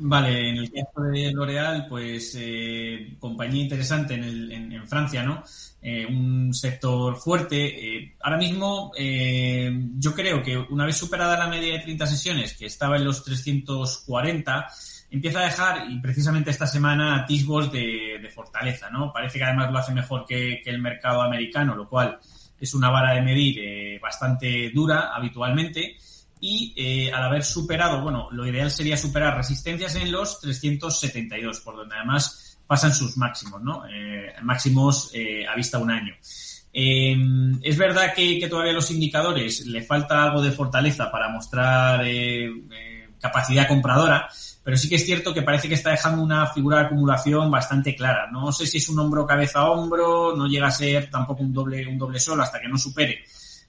[0.01, 5.23] Vale, en el caso de L'Oreal, pues eh, compañía interesante en, el, en, en Francia,
[5.23, 5.43] ¿no?
[5.81, 7.97] Eh, un sector fuerte.
[7.97, 12.53] Eh, ahora mismo, eh, yo creo que una vez superada la media de 30 sesiones,
[12.53, 14.67] que estaba en los 340,
[15.11, 19.11] empieza a dejar, y precisamente esta semana, atisbos de, de fortaleza, ¿no?
[19.11, 22.19] Parece que además lo hace mejor que, que el mercado americano, lo cual
[22.57, 25.97] es una vara de medir bastante dura habitualmente.
[26.41, 31.75] Y eh, al haber superado, bueno, lo ideal sería superar resistencias en los 372, por
[31.75, 33.83] donde además pasan sus máximos, ¿no?
[33.87, 36.13] Eh, máximos eh, a vista un año.
[36.71, 37.17] Eh,
[37.63, 42.05] es verdad que, que, todavía los indicadores le falta algo de fortaleza para mostrar
[43.19, 44.29] capacidad compradora,
[44.63, 47.95] pero sí que es cierto que parece que está dejando una figura de acumulación bastante
[47.95, 48.29] clara.
[48.31, 51.51] No sé si es un hombro cabeza a hombro, no llega a ser tampoco un
[51.51, 53.25] doble un doble solo hasta que no supere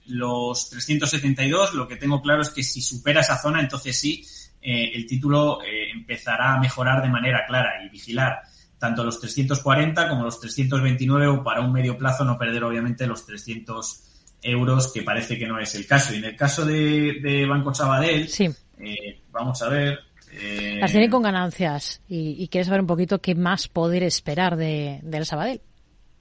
[0.07, 1.73] los 372.
[1.73, 4.25] Lo que tengo claro es que si supera esa zona, entonces sí,
[4.61, 5.59] el título
[5.93, 8.41] empezará a mejorar de manera clara y vigilar
[8.81, 13.25] tanto los 340 como los 329 o para un medio plazo no perder obviamente los
[13.27, 16.15] 300 euros, que parece que no es el caso.
[16.15, 18.49] Y en el caso de, de Banco Sabadell, sí.
[18.79, 19.99] eh, vamos a ver.
[20.31, 20.77] Eh...
[20.81, 24.99] Las tiene con ganancias y, y, quieres saber un poquito qué más poder esperar de,
[25.03, 25.61] del Sabadell.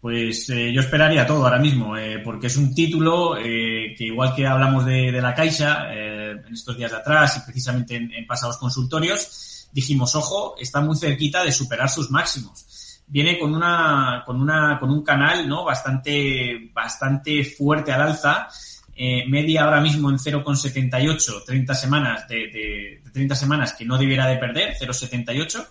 [0.00, 4.34] Pues eh, yo esperaría todo ahora mismo, eh, porque es un título eh, que igual
[4.34, 8.26] que hablamos de, de la Caixa en estos días de atrás y precisamente en, en
[8.26, 13.02] pasados consultorios, dijimos, ojo, está muy cerquita de superar sus máximos.
[13.06, 15.64] Viene con una, con una, con un canal, ¿no?
[15.64, 18.48] Bastante, bastante fuerte al alza.
[18.94, 22.36] Eh, media ahora mismo en 0,78, 30 semanas de,
[23.02, 25.66] de, 30 semanas que no debiera de perder, 0,78.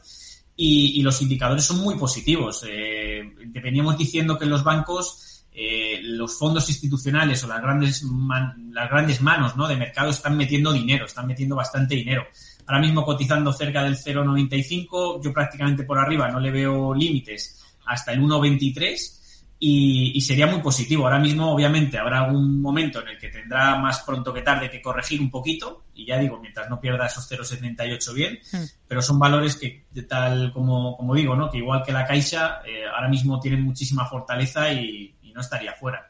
[0.62, 2.66] Y, los indicadores son muy positivos.
[2.68, 3.22] Eh,
[3.64, 9.22] veníamos diciendo que los bancos, eh, los fondos institucionales o las grandes, man, las grandes
[9.22, 9.70] manos ¿no?
[9.70, 12.28] de mercado están metiendo dinero, están metiendo bastante dinero
[12.70, 18.14] ahora mismo cotizando cerca del 0,95, yo prácticamente por arriba no le veo límites hasta
[18.14, 19.19] el 1,23
[19.60, 21.04] y, y, sería muy positivo.
[21.04, 24.82] Ahora mismo, obviamente, habrá algún momento en el que tendrá más pronto que tarde que
[24.82, 28.64] corregir un poquito y ya digo, mientras no pierda esos 0,78 bien, mm.
[28.88, 31.50] pero son valores que, tal como, como digo, ¿no?
[31.50, 35.74] que igual que la Caixa, eh, ahora mismo tienen muchísima fortaleza y, y no estaría
[35.74, 36.10] fuera.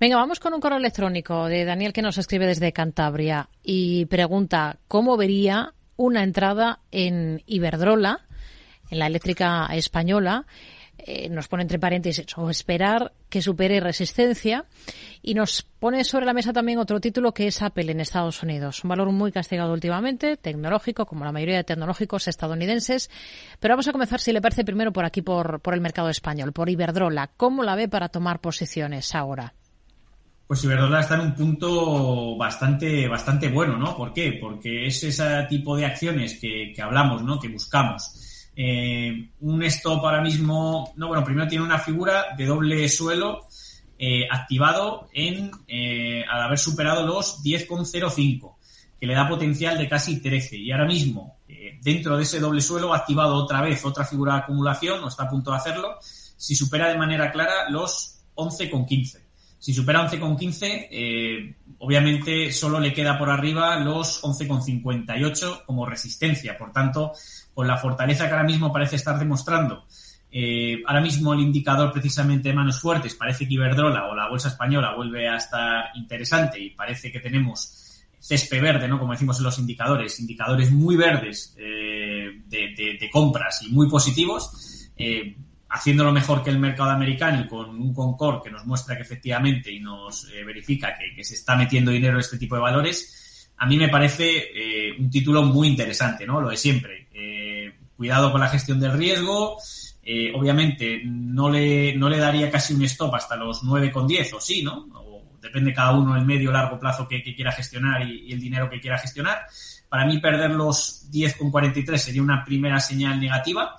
[0.00, 4.78] Venga, vamos con un correo electrónico de Daniel que nos escribe desde Cantabria y pregunta
[4.88, 8.26] cómo vería una entrada en Iberdrola,
[8.90, 10.46] en la eléctrica española.
[11.04, 14.66] Eh, nos pone entre paréntesis o esperar que supere resistencia
[15.20, 18.84] y nos pone sobre la mesa también otro título que es Apple en Estados Unidos,
[18.84, 23.10] un valor muy castigado últimamente, tecnológico como la mayoría de tecnológicos estadounidenses,
[23.58, 26.52] pero vamos a comenzar si le parece primero por aquí por, por el mercado español,
[26.52, 29.54] por Iberdrola, ¿cómo la ve para tomar posiciones ahora?
[30.46, 33.96] Pues Iberdrola está en un punto bastante, bastante bueno, ¿no?
[33.96, 34.38] ¿Por qué?
[34.40, 37.40] Porque es ese tipo de acciones que, que hablamos, ¿no?
[37.40, 38.31] Que buscamos.
[38.54, 43.46] Eh, un stop ahora mismo, no, bueno, primero tiene una figura de doble suelo
[43.98, 48.56] eh, activado en, eh, al haber superado los 10,05,
[49.00, 50.56] que le da potencial de casi 13.
[50.58, 51.38] Y ahora mismo,
[51.82, 55.24] dentro de ese doble suelo, ha activado otra vez otra figura de acumulación, o está
[55.24, 59.22] a punto de hacerlo, si supera de manera clara los 11,15.
[59.62, 66.58] Si supera 11,15, eh, obviamente solo le queda por arriba los 11,58 como resistencia.
[66.58, 67.12] Por tanto,
[67.54, 69.86] con la fortaleza que ahora mismo parece estar demostrando,
[70.30, 74.48] eh, ahora mismo el indicador precisamente de manos fuertes, parece que Iberdrola o la bolsa
[74.48, 78.98] española vuelve a estar interesante y parece que tenemos césped verde, ¿no?
[78.98, 84.88] Como decimos en los indicadores, indicadores muy verdes eh, de, compras y muy positivos.
[84.96, 85.36] Eh,
[85.72, 89.72] haciéndolo mejor que el mercado americano y con un Concord que nos muestra que efectivamente
[89.72, 93.48] y nos eh, verifica que, que, se está metiendo dinero en este tipo de valores,
[93.56, 96.40] a mí me parece eh, un título muy interesante, ¿no?
[96.40, 97.01] Lo de siempre.
[97.14, 99.58] Eh, cuidado con la gestión del riesgo.
[100.02, 104.62] Eh, obviamente no le, no le daría casi un stop hasta los 9,10 o sí,
[104.62, 104.88] ¿no?
[104.94, 108.68] O depende cada uno el medio largo plazo que, quiera gestionar y, y, el dinero
[108.68, 109.46] que quiera gestionar.
[109.88, 113.76] Para mí perder los 10,43 sería una primera señal negativa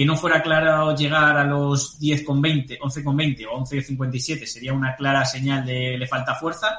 [0.00, 5.66] que no fuera claro llegar a los 10,20, 11,20 o 11,57 sería una clara señal
[5.66, 6.78] de le falta fuerza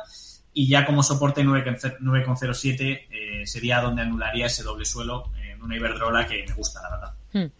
[0.54, 2.80] y ya como soporte 9,07
[3.10, 5.32] eh, sería donde anularía ese doble suelo
[5.62, 7.14] en una Iberdrola que me gusta, la verdad.
[7.34, 7.52] Hmm.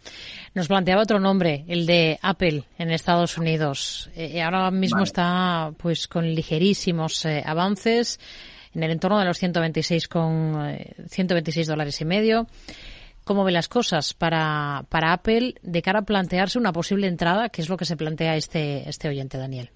[0.54, 4.10] Nos planteaba otro nombre, el de Apple en Estados Unidos.
[4.14, 5.04] Eh, ahora mismo vale.
[5.04, 8.20] está pues con ligerísimos eh, avances
[8.74, 10.76] en el entorno de los 126 con
[11.08, 12.46] 126 dólares y medio
[13.24, 17.62] cómo ve las cosas para, para Apple de cara a plantearse una posible entrada, que
[17.62, 19.70] es lo que se plantea este, este oyente, Daniel.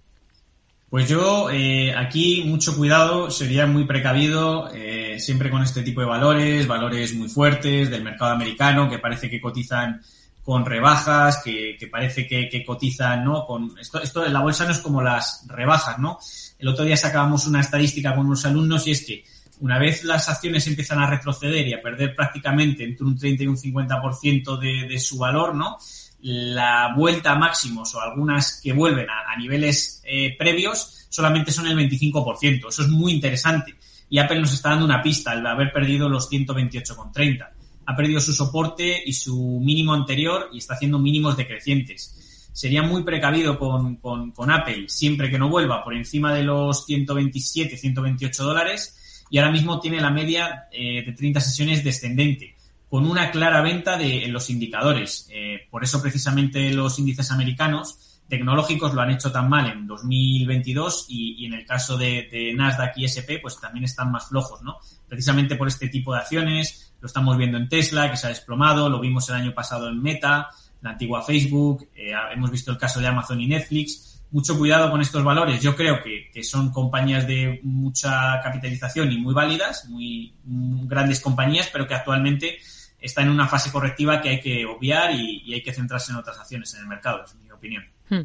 [0.88, 6.06] Pues yo eh, aquí mucho cuidado, sería muy precavido eh, siempre con este tipo de
[6.06, 10.00] valores, valores muy fuertes del mercado americano que parece que cotizan
[10.44, 13.44] con rebajas, que, que parece que, que, cotizan, ¿no?
[13.46, 16.20] Con esto, esto en la bolsa no es como las rebajas, ¿no?
[16.56, 19.24] El otro día sacábamos una estadística con unos alumnos y es que
[19.58, 23.46] una vez las acciones empiezan a retroceder y a perder prácticamente entre un 30 y
[23.48, 25.78] un 50% de, de su valor, ¿no?
[26.20, 31.76] La vuelta a máximos o algunas que vuelven a, niveles eh, previos solamente son el
[31.76, 32.68] 25%.
[32.68, 33.74] Eso es muy interesante.
[34.08, 37.48] Y Apple nos está dando una pista al haber perdido los 128,30.
[37.86, 42.50] Ha perdido su soporte y su mínimo anterior y está haciendo mínimos decrecientes.
[42.52, 46.86] Sería muy precavido con, con, con Apple siempre que no vuelva por encima de los
[46.86, 48.96] 127, 128 dólares
[49.30, 52.55] y ahora mismo tiene la media eh, de 30 sesiones descendente,
[52.88, 55.28] con una clara venta de en los indicadores.
[55.30, 61.06] Eh, por eso precisamente los índices americanos tecnológicos lo han hecho tan mal en 2022
[61.08, 64.78] y, y en el caso de, Nasdaq y S&P pues también están más flojos, ¿no?
[65.08, 68.88] Precisamente por este tipo de acciones, lo estamos viendo en Tesla, que se ha desplomado,
[68.88, 70.48] lo vimos el año pasado en Meta,
[70.82, 75.00] la antigua Facebook, eh, hemos visto el caso de Amazon y Netflix, mucho cuidado con
[75.00, 75.62] estos valores.
[75.62, 81.70] Yo creo que, que, son compañías de mucha capitalización y muy válidas, muy, grandes compañías,
[81.72, 82.58] pero que actualmente
[83.00, 86.38] están en una fase correctiva que hay que obviar y, hay que centrarse en otras
[86.38, 87.84] acciones en el mercado, es mi opinión.
[88.08, 88.22] Hmm.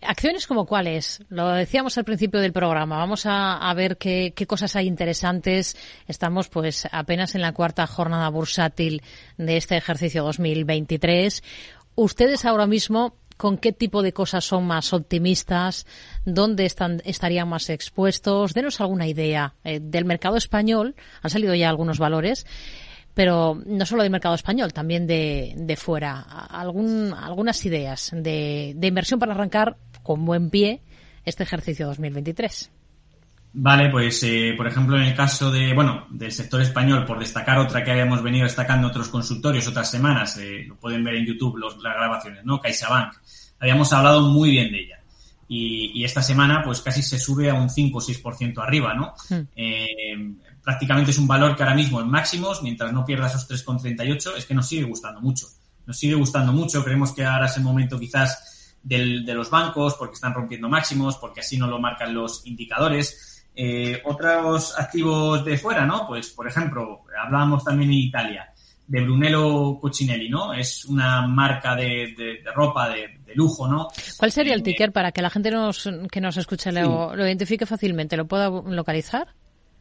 [0.00, 4.86] Acciones como cuáles, lo decíamos al principio del programa, vamos a, ver qué, cosas hay
[4.86, 5.76] interesantes.
[6.06, 9.02] Estamos pues apenas en la cuarta jornada bursátil
[9.36, 11.42] de este ejercicio 2023.
[11.94, 15.84] Ustedes ahora mismo, ¿con qué tipo de cosas son más optimistas?
[16.24, 18.54] ¿Dónde están, estarían más expuestos?
[18.54, 20.94] Denos alguna idea eh, del mercado español.
[21.22, 22.46] Han salido ya algunos valores
[23.14, 26.20] pero no solo del mercado español, también de, de fuera.
[26.20, 30.80] Algún, algunas ideas de, de inversión para arrancar con buen pie
[31.24, 32.70] este ejercicio 2023.
[33.54, 37.58] Vale, pues eh, por ejemplo en el caso de, bueno, del sector español, por destacar
[37.58, 41.58] otra que habíamos venido destacando otros consultorios otras semanas, eh, lo pueden ver en YouTube
[41.58, 42.60] los, las grabaciones, ¿no?
[42.60, 43.14] CaixaBank.
[43.60, 44.98] Habíamos hablado muy bien de ella.
[45.48, 49.12] Y, y esta semana pues casi se sube a un 5 o 6% arriba, ¿no?
[49.28, 49.46] Hmm.
[49.54, 54.36] Eh, prácticamente es un valor que ahora mismo en máximos, mientras no pierda esos 3,38,
[54.38, 55.46] es que nos sigue gustando mucho.
[55.84, 59.94] Nos sigue gustando mucho, creemos que ahora es el momento quizás del, de los bancos,
[59.94, 63.31] porque están rompiendo máximos, porque así no lo marcan los indicadores.
[63.54, 66.06] Eh, otros activos de fuera, ¿no?
[66.06, 68.52] Pues, por ejemplo, hablábamos también en Italia
[68.86, 70.52] de Brunello Cucinelli, ¿no?
[70.52, 73.88] Es una marca de, de, ropa de, lujo, ¿no?
[74.18, 77.26] ¿Cuál sería el eh, ticker para que la gente nos, que nos escuche lo, lo
[77.26, 78.16] identifique fácilmente?
[78.16, 79.28] ¿Lo pueda localizar?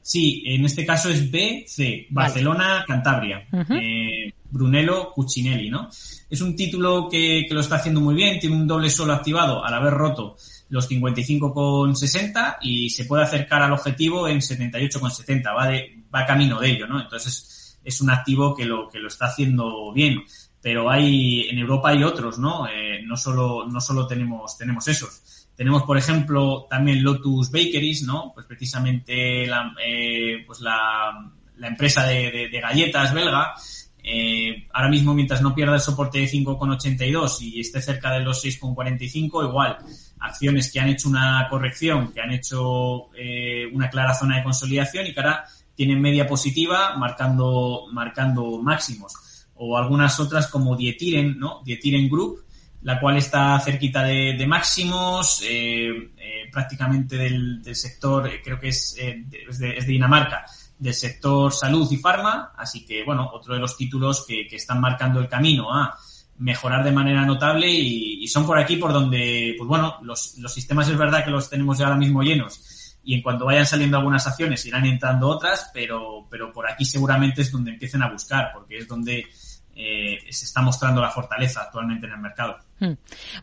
[0.01, 3.45] Sí, en este caso es BC, Barcelona, Cantabria.
[3.69, 5.89] eh, Brunello Cucinelli, ¿no?
[6.29, 9.63] Es un título que, que, lo está haciendo muy bien, tiene un doble solo activado
[9.63, 10.35] al haber roto
[10.71, 16.71] los 55,60 y se puede acercar al objetivo en 78,70, va, de, va camino de
[16.71, 16.99] ello, ¿no?
[16.99, 20.23] Entonces es un activo que lo, que lo está haciendo bien.
[20.61, 22.67] Pero hay, en Europa hay otros, ¿no?
[22.67, 25.49] Eh, no solo, no solo tenemos, tenemos esos.
[25.55, 28.31] Tenemos, por ejemplo, también Lotus Bakeries, ¿no?
[28.33, 33.55] Pues precisamente la, eh, pues la, la empresa de, de, galletas belga.
[34.03, 38.43] Eh, ahora mismo, mientras no pierda el soporte de 5,82 y esté cerca de los
[38.43, 39.77] 6,45, igual,
[40.19, 45.07] acciones que han hecho una corrección, que han hecho eh, una clara zona de consolidación
[45.07, 45.45] y que ahora
[45.75, 49.47] tienen media positiva marcando, marcando máximos.
[49.55, 51.61] O algunas otras como Dietiren, ¿no?
[51.63, 52.43] Dietiren Group,
[52.83, 58.97] la cual está cerquita de, máximos, eh, eh, prácticamente del, sector, eh, creo que es,
[58.97, 60.45] es, de, Dinamarca,
[60.81, 65.19] del sector salud y farma, así que bueno, otro de los títulos que, están marcando
[65.19, 65.95] el camino a
[66.39, 70.89] mejorar de manera notable y, son por aquí por donde, pues bueno, los, los sistemas
[70.89, 74.25] es verdad que los tenemos ya ahora mismo llenos y en cuanto vayan saliendo algunas
[74.25, 78.79] acciones irán entrando otras, pero, pero por aquí seguramente es donde empiecen a buscar, porque
[78.79, 79.27] es donde
[79.75, 82.57] eh, se está mostrando la fortaleza actualmente en el mercado.
[82.79, 82.93] Hmm.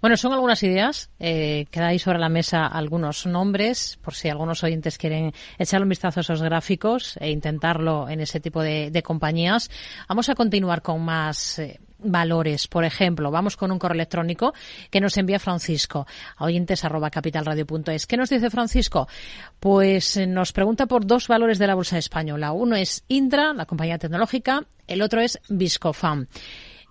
[0.00, 1.10] Bueno, son algunas ideas.
[1.18, 6.20] Eh, quedáis sobre la mesa algunos nombres, por si algunos oyentes quieren echarle un vistazo
[6.20, 9.70] a esos gráficos e intentarlo en ese tipo de, compañías.
[10.08, 12.68] Vamos a continuar con más eh, valores.
[12.68, 14.54] Por ejemplo, vamos con un correo electrónico
[14.90, 18.06] que nos envía Francisco a.
[18.06, 19.08] ¿Qué nos dice Francisco?
[19.60, 22.52] Pues eh, nos pregunta por dos valores de la bolsa española.
[22.52, 26.26] Uno es Indra, la compañía tecnológica, el otro es Viscofam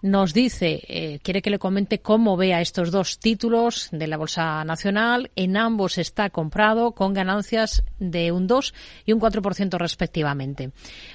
[0.02, 4.18] nos dice, eh, quiere que le comente cómo ve a estos dos títulos de la
[4.18, 5.32] Bolsa Nacional.
[5.36, 8.74] En ambos está comprado con ganancias de un 2
[9.06, 10.72] y un 4% respectivamente.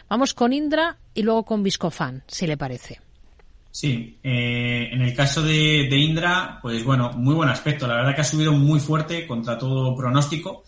[0.09, 3.01] Vamos con Indra y luego con Viscofan, si le parece.
[3.72, 7.86] Sí, eh, en el caso de, Indra, pues bueno, muy buen aspecto.
[7.86, 10.62] La verdad que ha subido muy fuerte contra todo pronóstico.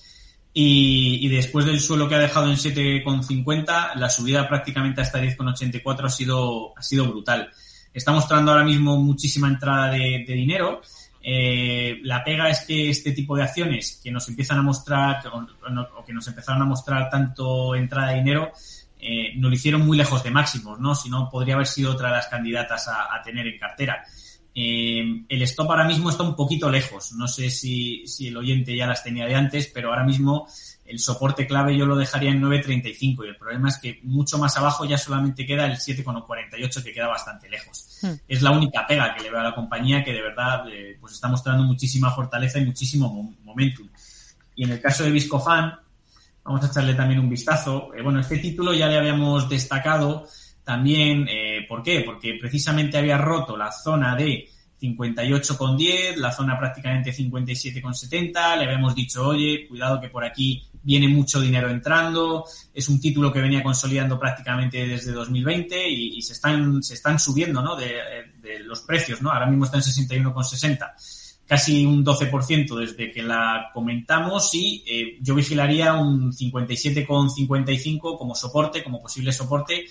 [0.55, 6.09] Y, después del suelo que ha dejado en 7,50, la subida prácticamente hasta 10,84 ha
[6.09, 7.51] sido, ha sido brutal.
[7.93, 10.81] Está mostrando ahora mismo muchísima entrada de, dinero.
[11.21, 16.05] Eh, la pega es que este tipo de acciones que nos empiezan a mostrar, o
[16.05, 18.53] que nos empezaron a mostrar tanto entrada de dinero,
[19.07, 20.95] eh, no lo hicieron muy lejos de máximos, ¿no?
[20.95, 24.03] Si no, podría haber sido otra de las candidatas a, tener en cartera.
[24.55, 27.13] Eh, el stop ahora mismo está un poquito lejos.
[27.13, 30.49] No sé si, si, el oyente ya las tenía de antes, pero ahora mismo
[30.87, 34.57] el soporte clave yo lo dejaría en 9.35 y el problema es que mucho más
[34.57, 37.99] abajo ya solamente queda el 7.48 que queda bastante lejos.
[38.01, 38.13] Hmm.
[38.27, 41.13] Es la única pega que le veo a la compañía que de verdad eh, pues
[41.13, 43.87] está mostrando muchísima fortaleza y muchísimo momentum.
[44.57, 45.75] Y en el caso de Viscofan,
[46.45, 47.91] Vamos a echarle también un vistazo.
[47.95, 50.29] Eh, bueno, este título ya le habíamos destacado
[50.63, 51.27] también.
[51.29, 52.03] Eh, ¿Por qué?
[52.05, 54.47] Porque precisamente había roto la zona de
[54.79, 58.59] 58,10, la zona prácticamente 57,70.
[58.59, 62.45] Le habíamos dicho, oye, cuidado que por aquí viene mucho dinero entrando.
[62.75, 67.63] Es un título que venía consolidando prácticamente desde 2020 y, se están se están subiendo,
[67.63, 67.75] ¿no?
[67.75, 67.95] De,
[68.43, 69.31] de, los precios, ¿no?
[69.31, 75.35] Ahora mismo está en 61,60 casi un 12% desde que la comentamos y eh, yo
[75.35, 79.85] vigilaría un 57,55 como soporte, como posible soporte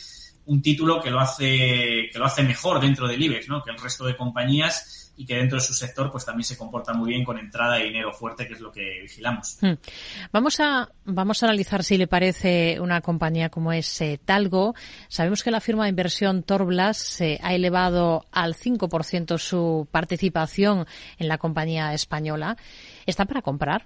[0.46, 3.64] un título que lo hace que lo hace mejor dentro del IBEX, ¿no?
[3.64, 6.94] Que el resto de compañías y que dentro de su sector pues también se comporta
[6.94, 9.58] muy bien con entrada de dinero fuerte, que es lo que vigilamos.
[9.62, 9.74] Hmm.
[10.32, 14.74] Vamos a vamos a analizar si le parece una compañía como es eh, Talgo.
[15.08, 20.88] Sabemos que la firma de inversión Torblas eh, ha elevado al 5% su participación
[21.18, 22.58] en la compañía española.
[23.06, 23.86] ¿Está para comprar?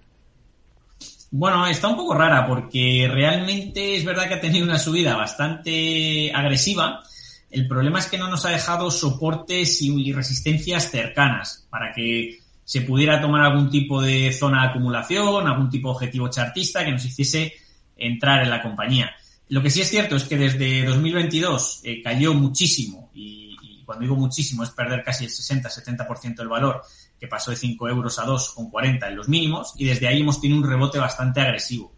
[1.30, 6.32] Bueno, está un poco rara porque realmente es verdad que ha tenido una subida bastante
[6.34, 7.04] agresiva
[7.50, 12.82] el problema es que no nos ha dejado soportes y resistencias cercanas para que se
[12.82, 17.06] pudiera tomar algún tipo de zona de acumulación, algún tipo de objetivo chartista que nos
[17.06, 17.54] hiciese
[17.96, 19.12] entrar en la compañía.
[19.50, 23.46] Lo que sí es cierto es que desde 2022 eh, cayó muchísimo y,
[23.86, 26.84] cuando digo muchísimo es perder casi el 60-70% del valor
[27.20, 30.60] que pasó de 5 euros a 2,40 en los mínimos y desde ahí hemos tenido
[30.60, 31.94] un rebote bastante agresivo.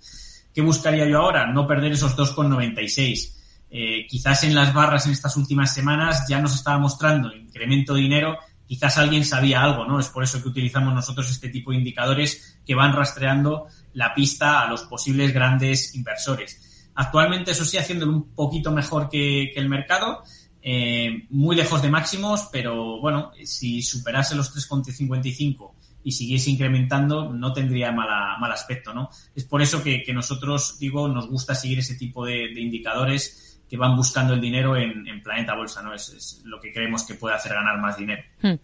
[0.54, 1.48] ¿Qué buscaría yo ahora?
[1.48, 3.40] No perder esos 2,96
[3.72, 8.02] eh, quizás en las barras en estas últimas semanas ya nos estaba mostrando incremento de
[8.02, 10.00] dinero, quizás alguien sabía algo, ¿no?
[10.00, 14.62] Es por eso que utilizamos nosotros este tipo de indicadores que van rastreando la pista
[14.62, 16.90] a los posibles grandes inversores.
[16.96, 20.24] Actualmente eso sí haciéndolo un poquito mejor que, el mercado,
[20.62, 25.72] eh, muy lejos de máximos, pero bueno, si superase los 3,55
[26.04, 29.10] y siguiese incrementando, no tendría mala, mal aspecto, ¿no?
[29.36, 33.96] Es por eso que, nosotros, digo, nos gusta seguir ese tipo de indicadores que van
[33.96, 35.94] buscando el dinero en, Planeta Bolsa, ¿no?
[35.94, 38.24] Es, lo que creemos que puede hacer ganar más dinero.
[38.42, 38.56] Hmm.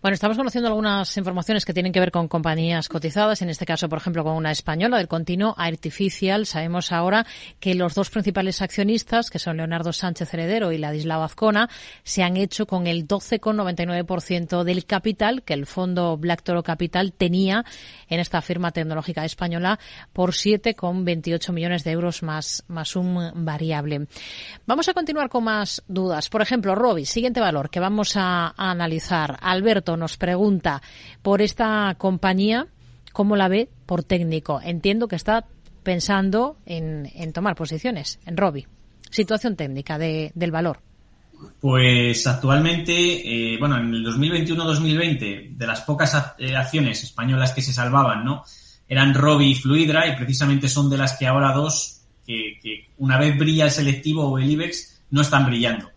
[0.00, 3.88] Bueno, estamos conociendo algunas informaciones que tienen que ver con compañías cotizadas, en este caso,
[3.88, 6.46] por ejemplo, con una española del continuo Artificial.
[6.46, 7.26] Sabemos ahora
[7.58, 11.68] que los dos principales accionistas, que son Leonardo Sánchez Heredero y Ladislao Azcona,
[12.04, 17.64] se han hecho con el 12,99% del capital que el fondo Black Toro Capital tenía
[18.08, 19.78] en esta firma tecnológica española
[20.12, 24.06] por 7,28 millones de euros más, más un variable.
[24.66, 26.28] Vamos a continuar con más dudas.
[26.28, 29.38] Por ejemplo, Robi, siguiente valor que vamos a, analizar.
[29.40, 30.82] Alberto nos pregunta
[31.22, 32.66] por esta compañía,
[33.12, 34.60] ¿cómo la ve por técnico?
[34.62, 35.46] Entiendo que está
[35.82, 38.66] pensando en, tomar posiciones en Robi.
[39.10, 40.80] Situación técnica del valor.
[41.60, 47.72] Pues actualmente, eh, bueno, en el 2021-2020, de las pocas eh, acciones españolas que se
[47.72, 48.44] salvaban, ¿no?
[48.88, 53.36] Eran Robi y Fluidra y precisamente son de las que ahora dos que, una vez
[53.38, 55.90] brilla el selectivo o el IBEX, no están brillando.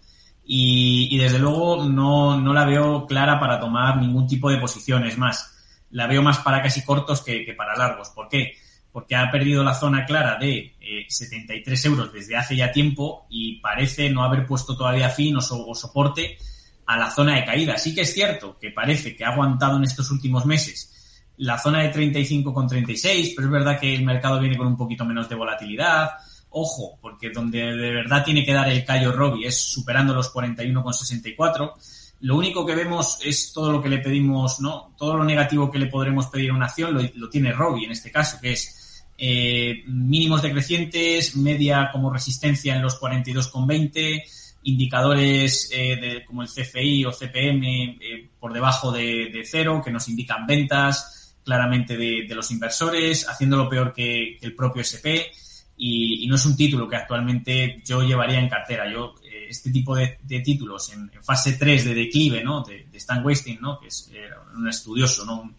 [0.46, 5.06] Y, desde luego no, no, la veo clara para tomar ningún tipo de posición.
[5.06, 5.56] Es más,
[5.92, 8.10] la veo más para casi cortos que, para largos.
[8.10, 8.54] ¿Por qué?
[8.92, 10.76] Porque ha perdido la zona clara de
[11.08, 15.40] 73 eh, euros desde hace ya tiempo y parece no haber puesto todavía fin o,
[15.40, 16.38] o soporte
[16.86, 17.78] a la zona de caída.
[17.78, 20.95] Sí que es cierto que parece que ha aguantado en estos últimos meses
[21.38, 25.28] la zona de 35,36, pero es verdad que el mercado viene con un poquito menos
[25.30, 26.12] de volatilidad.
[26.50, 31.74] Ojo, porque donde de verdad tiene que dar el callo Robbie es superando los 41,64.
[32.22, 34.94] Lo único que vemos es todo lo que le pedimos, ¿no?
[34.98, 38.10] Todo lo negativo que le podremos pedir a una acción lo, tiene Robbie en este
[38.10, 44.24] caso, que es eh, mínimos decrecientes, media como resistencia en los 42,20,
[44.64, 50.08] indicadores eh, como el CFI o CPM eh, por debajo de, de, cero que nos
[50.08, 51.15] indican ventas,
[51.46, 55.32] claramente de, los inversores, haciéndolo peor que, el propio SP
[55.78, 58.92] y, no es un título que actualmente yo llevaría en cartera.
[58.92, 62.64] Yo, eh, este tipo de, títulos en, fase 3 de declive, ¿no?
[62.64, 63.80] De, Stan Wasting, ¿no?
[63.80, 64.12] Que es
[64.56, 65.56] un estudioso, ¿no?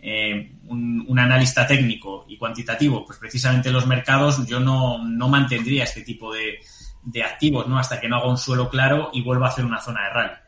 [0.00, 5.28] Eh, un, un, analista técnico y cuantitativo, pues precisamente en los mercados yo no, no
[5.28, 6.60] mantendría este tipo de,
[7.02, 7.78] de activos, ¿no?
[7.78, 10.45] Hasta que no haga un suelo claro y vuelva a hacer una zona de rally.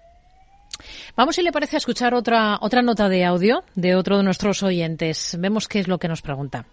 [1.18, 4.62] Vamos, si le parece, a escuchar otra, otra nota de audio de otro de nuestros
[4.62, 5.36] oyentes.
[5.40, 6.64] Vemos qué es lo que nos pregunta.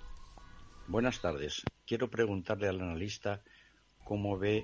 [0.85, 1.63] Buenas tardes.
[1.83, 3.41] Quiero preguntarle al analista
[4.03, 4.63] cómo ve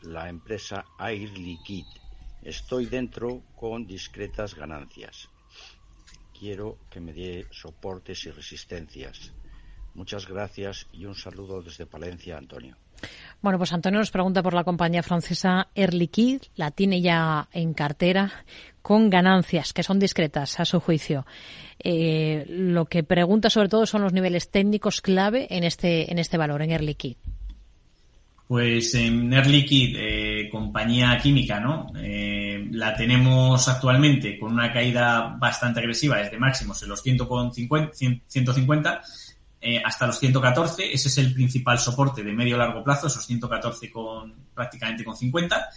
[0.00, 1.84] la empresa Air Liquid.
[2.44, 5.28] Estoy dentro con discretas ganancias.
[6.32, 9.34] Quiero que me dé soportes y resistencias.
[9.92, 12.78] Muchas gracias y un saludo desde Palencia, Antonio.
[13.42, 16.40] Bueno, pues Antonio nos pregunta por la compañía francesa Air Liquide.
[16.56, 18.32] La tiene ya en cartera
[18.80, 21.26] con ganancias que son discretas a su juicio.
[21.78, 26.38] Eh, lo que pregunta sobre todo son los niveles técnicos clave en este, en este
[26.38, 27.16] valor, en Air Liquide.
[28.46, 31.86] Pues en Air Liquide, eh, compañía química, ¿no?
[31.96, 39.02] Eh, la tenemos actualmente con una caída bastante agresiva desde máximos en los 150
[39.66, 40.92] eh, hasta los 114.
[40.92, 45.70] Ese es el principal soporte de medio largo plazo, esos 114 con prácticamente con 50.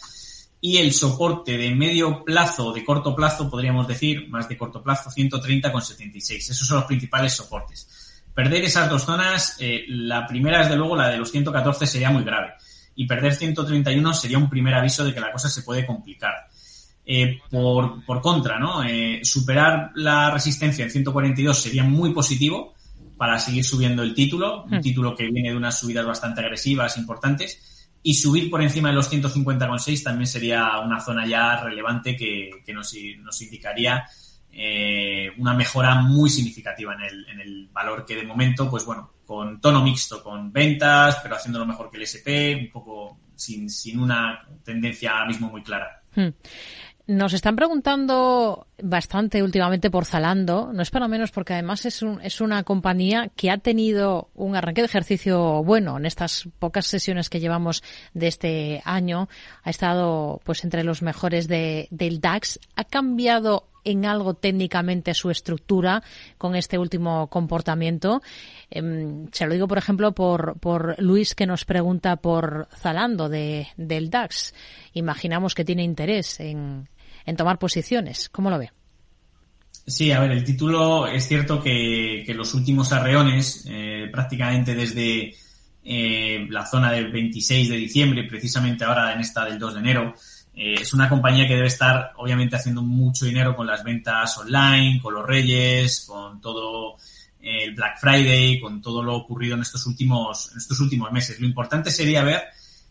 [0.60, 5.10] Y el soporte de medio plazo, de corto plazo, podríamos decir, más de corto plazo,
[5.10, 6.50] 130 con 76.
[6.50, 8.22] Esos son los principales soportes.
[8.34, 12.26] Perder esas dos zonas, eh, la primera, desde luego, la de los 114 sería muy
[12.26, 12.56] grave.
[13.00, 16.34] y perder 131 sería un primer aviso de que la cosa se puede complicar.
[17.06, 18.82] Eh, por, por, contra, ¿no?
[19.22, 22.74] Superar la resistencia en 142 sería muy positivo
[23.18, 24.82] para seguir subiendo el título, un hmm.
[24.82, 29.12] título que viene de unas subidas bastante agresivas, importantes, y subir por encima de los
[29.12, 34.06] 150,6 también sería una zona ya relevante que, que nos, nos, indicaría
[34.52, 39.12] eh, una mejora muy significativa en el, en el valor que de momento, pues bueno,
[39.26, 44.00] con tono mixto, con ventas, pero haciéndolo mejor que el SP, un poco sin, sin
[44.00, 46.02] una tendencia ahora mismo muy clara.
[46.16, 46.30] Hmm.
[47.08, 52.20] Nos están preguntando bastante últimamente por Zalando, no es para menos porque además es, un,
[52.22, 57.30] es una compañía que ha tenido un arranque de ejercicio bueno en estas pocas sesiones
[57.30, 57.82] que llevamos
[58.14, 59.30] de este año.
[59.64, 62.60] Ha estado pues entre los mejores de, del DAX.
[62.76, 66.04] Ha cambiado en algo técnicamente su estructura
[66.38, 68.22] con este último comportamiento.
[68.70, 74.10] Em, se lo digo, por ejemplo, por, Luis que nos pregunta por Zalando de, del
[74.10, 74.54] DAX.
[74.92, 76.90] Imaginamos que tiene interés en,
[77.28, 78.30] en tomar posiciones.
[78.30, 78.72] ¿Cómo lo ve?
[79.86, 85.36] Sí, a ver, el título es cierto que, que los últimos arreones, eh, prácticamente desde
[85.84, 90.16] eh, la zona del 26 de diciembre, precisamente ahora en esta del 2 de enero,
[90.54, 95.00] eh, es una compañía que debe estar obviamente haciendo mucho dinero con las ventas online,
[95.02, 96.96] con los Reyes, con todo
[97.42, 101.40] el Black Friday, con todo lo ocurrido en estos últimos, en estos últimos meses.
[101.40, 102.44] Lo importante sería ver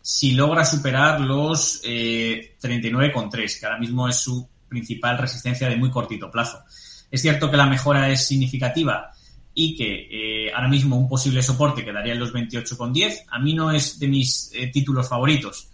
[0.09, 5.91] si logra superar los eh, 39,3, que ahora mismo es su principal resistencia de muy
[5.91, 6.63] cortito plazo.
[7.11, 9.11] Es cierto que la mejora es significativa
[9.53, 13.25] y que eh, ahora mismo un posible soporte quedaría en los 28,10.
[13.27, 15.71] A mí no es de mis eh, títulos favoritos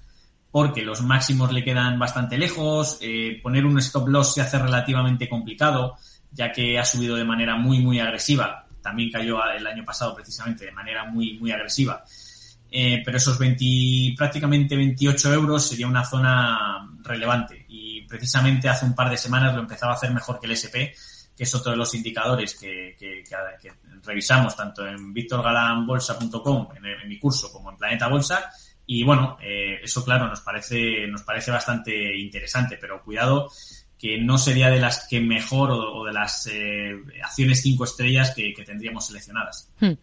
[0.50, 5.30] porque los máximos le quedan bastante lejos, eh, poner un stop loss se hace relativamente
[5.30, 5.96] complicado,
[6.32, 8.66] ya que ha subido de manera muy, muy agresiva.
[8.82, 12.04] También cayó el año pasado precisamente de manera muy, muy agresiva.
[12.76, 17.66] Eh, pero esos 20, prácticamente 28 euros sería una zona relevante.
[17.68, 20.90] Y precisamente hace un par de semanas lo empezaba a hacer mejor que el SP,
[21.38, 22.98] que es otro de los indicadores que,
[24.02, 28.50] revisamos tanto en victorgalanbolsa.com, en, en, mi curso, como en Planeta Bolsa.
[28.88, 33.52] Y bueno, eh, eso claro, nos parece, nos parece bastante interesante, pero cuidado
[34.04, 36.92] que no sería de las que mejor o, de las eh,
[37.24, 39.72] acciones cinco estrellas que, tendríamos seleccionadas.
[39.80, 39.94] Hmm.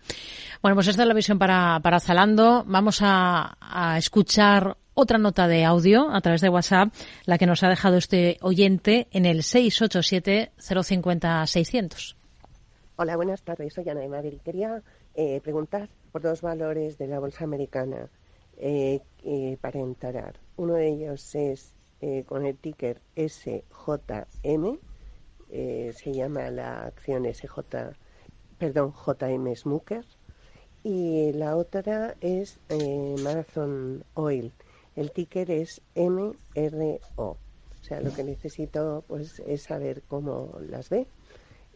[0.62, 2.64] Bueno, pues esta es la visión para, para Zalando.
[2.66, 6.94] Vamos a, a, escuchar otra nota de audio a través de WhatsApp,
[7.26, 12.16] la que nos ha dejado este oyente en el 687-050-600.
[12.96, 13.74] Hola, buenas tardes.
[13.74, 14.38] Soy Ana de Madrid.
[14.42, 14.80] Quería
[15.14, 18.08] eh, preguntar por dos valores de la bolsa americana
[18.56, 20.40] eh, eh, para entrar.
[20.56, 24.78] Uno de ellos es eh, con el ticker SJM,
[25.50, 27.58] eh, se llama la acción SJ,
[28.58, 30.04] perdón, JM Smooker,
[30.82, 34.52] y la otra es eh, Marathon Oil,
[34.96, 37.36] el ticker es MRO.
[37.80, 41.06] O sea, lo que necesito pues es saber cómo las ve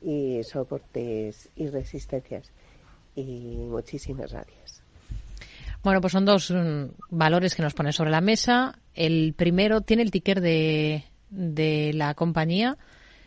[0.02, 2.52] y soportes y resistencias.
[3.16, 4.82] Y muchísimas gracias.
[5.82, 8.78] Bueno, pues son dos mm, valores que nos ponen sobre la mesa.
[8.94, 12.76] El primero tiene el ticker de, de la compañía.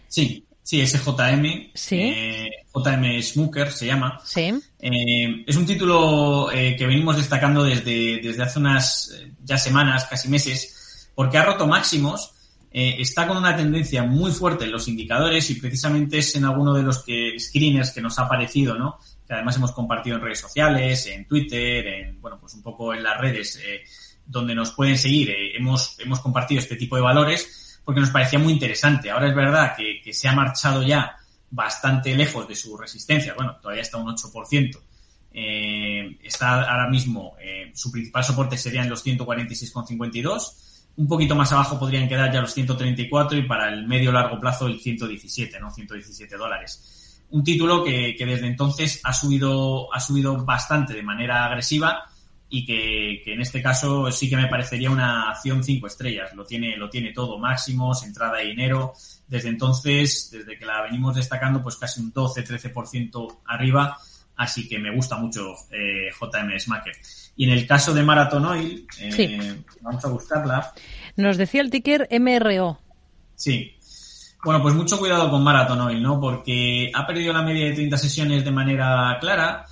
[0.08, 1.72] Sí, sí, es JM.
[1.74, 2.00] Sí.
[2.00, 4.20] Eh, JM Smooker se llama.
[4.24, 4.54] Sí.
[4.80, 9.14] Eh, es un título eh, que venimos destacando desde, desde hace unas
[9.44, 12.34] ya semanas, casi meses, porque ha roto máximos.
[12.72, 16.84] está con una tendencia muy fuerte en los indicadores y precisamente es en alguno de
[16.84, 19.00] los que, screeners que nos ha aparecido, ¿no?
[19.28, 23.04] que además hemos compartido en redes sociales, en Twitter, en, bueno, pues un poco en
[23.04, 23.60] las redes
[24.28, 25.32] donde nos pueden seguir.
[25.32, 29.10] Eh, hemos, hemos compartido este tipo de valores porque nos parecía muy interesante.
[29.10, 31.16] Ahora es verdad que, se ha marchado ya
[31.50, 33.34] bastante lejos de su resistencia.
[33.34, 34.80] Bueno, todavía está un 8%.
[35.32, 40.92] Eh, está ahora mismo, eh, su principal soporte sería en los 146,52.
[40.98, 44.68] Un poquito más abajo podrían quedar ya los 134 y para el medio largo plazo
[44.68, 45.72] el 117, ¿no?
[45.72, 46.94] 117 dólares
[47.30, 52.10] un título que, que, desde entonces ha subido, ha subido bastante de manera agresiva
[52.50, 56.34] y que, que, en este caso sí que me parecería una acción cinco estrellas.
[56.34, 58.94] Lo tiene, lo tiene todo, máximos, entrada de dinero.
[59.28, 63.98] Desde entonces, desde que la venimos destacando, pues casi un 12-13% arriba.
[64.38, 66.94] Así que me gusta mucho eh, JM Smacker.
[67.36, 70.74] Y en el caso de Marathon Oil, eh, vamos a buscarla.
[71.16, 72.80] Nos decía el ticker MRO.
[73.36, 73.78] Sí,
[74.44, 76.22] bueno, pues mucho cuidado con Marathon hoy, ¿no?
[76.22, 79.66] Porque ha perdido la media de 30 sesiones de manera clara.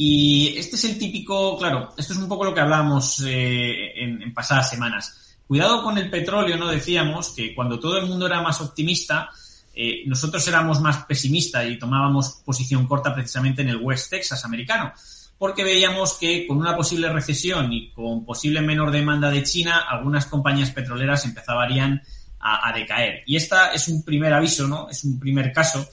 [0.00, 4.32] Y este es el típico, claro, esto es un poco lo que hablábamos eh, en,
[4.32, 5.36] pasadas semanas.
[5.44, 6.68] Cuidado con el petróleo, ¿no?
[6.68, 9.28] Decíamos que cuando todo el mundo era más optimista,
[9.74, 14.92] eh, nosotros éramos más pesimistas y tomábamos posición corta precisamente en el West Texas americano.
[15.36, 20.26] porque veíamos que con una posible recesión y con posible menor demanda de China, algunas
[20.26, 22.02] compañías petroleras empezarían
[22.38, 23.24] a, a decaer.
[23.26, 24.88] Y esta es un primer aviso, ¿no?
[24.88, 25.88] Es un primer caso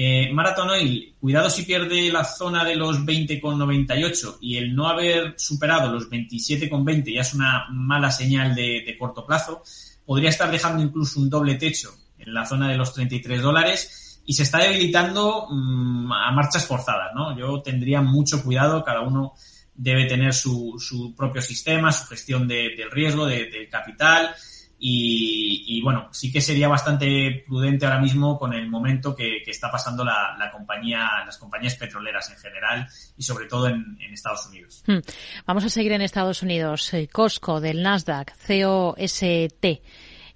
[0.00, 5.34] eh, Marathon Oil, cuidado si pierde la zona de los 20,98 y el no haber
[5.36, 9.60] superado los 27,20 ya es una mala señal de, corto plazo.
[10.06, 14.34] Podría estar dejando incluso un doble techo en la zona de los 33 dólares y
[14.34, 17.36] se está debilitando mm, a marchas forzadas, ¿no?
[17.36, 19.34] Yo tendría mucho cuidado, cada uno
[19.74, 24.32] debe tener su, su propio sistema, su gestión de, del riesgo, del capital
[24.80, 30.04] y, bueno, sí que sería bastante prudente ahora mismo con el momento que, está pasando
[30.04, 34.82] la, compañía, las compañías petroleras en general y sobre todo en, Estados Unidos.
[34.86, 34.98] Hmm.
[35.46, 36.92] Vamos a seguir en Estados Unidos.
[36.94, 39.64] Eh, Costco del Nasdaq, COST.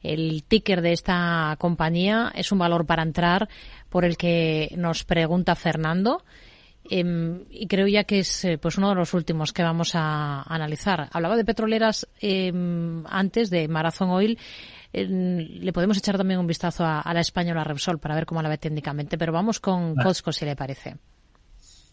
[0.03, 3.49] El ticker de esta compañía es un valor para entrar
[3.88, 6.24] por el que nos pregunta Fernando.
[6.91, 10.43] Em, y creo ya que es eh, pues uno de los últimos que vamos a,
[10.43, 11.09] analizar.
[11.12, 14.39] Hablaba de petroleras em, antes de Marathon Oil.
[14.93, 18.59] Le podemos echar también un vistazo a, la española Repsol para ver cómo la ve
[18.59, 20.97] técnicamente, pero vamos con Costco si le parece.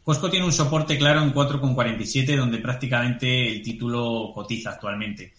[0.03, 5.33] Costco tiene un soporte claro en 4,47 donde prácticamente el título cotiza actualmente.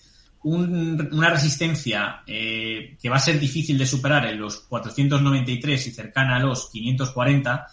[0.44, 6.36] una resistencia eh, que va a ser difícil de superar en los 493 y cercana
[6.36, 7.66] a los 540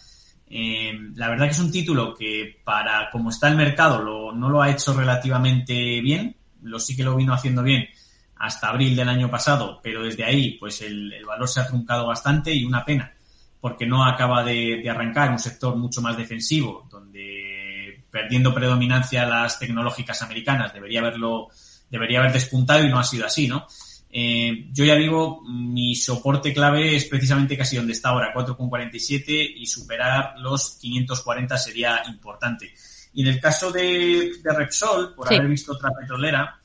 [0.50, 4.62] eh, la verdad que es un título que para como está el mercado no lo
[4.62, 7.88] ha hecho relativamente bien, lo sí que lo vino haciendo bien
[8.36, 12.54] hasta abril del año pasado, pero desde ahí pues el, valor se ha truncado bastante
[12.54, 13.12] y una pena,
[13.60, 20.22] porque no acaba de, arrancar un sector mucho más defensivo, donde perdiendo predominancia las tecnológicas
[20.22, 21.48] americanas debería haberlo,
[21.90, 23.66] debería haber despuntado y no ha sido así, ¿no?
[24.10, 29.66] Eh, yo ya digo, mi soporte clave es precisamente casi donde está ahora, 4,47 y
[29.66, 32.72] superar los 540 sería importante.
[33.12, 36.58] Y en el caso de, Repsol, por haber visto otra petrolera,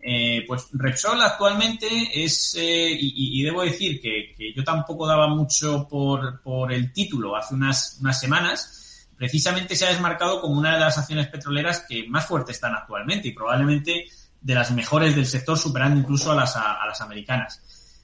[0.00, 6.42] eh, pues Repsol actualmente es, eh, y, debo decir que, yo tampoco daba mucho por,
[6.42, 10.98] por el título hace unas, unas semanas, precisamente se ha desmarcado como una de las
[10.98, 14.06] acciones petroleras que más fuertes están actualmente y probablemente
[14.44, 17.62] de las mejores del sector, superando incluso a las, a, las americanas.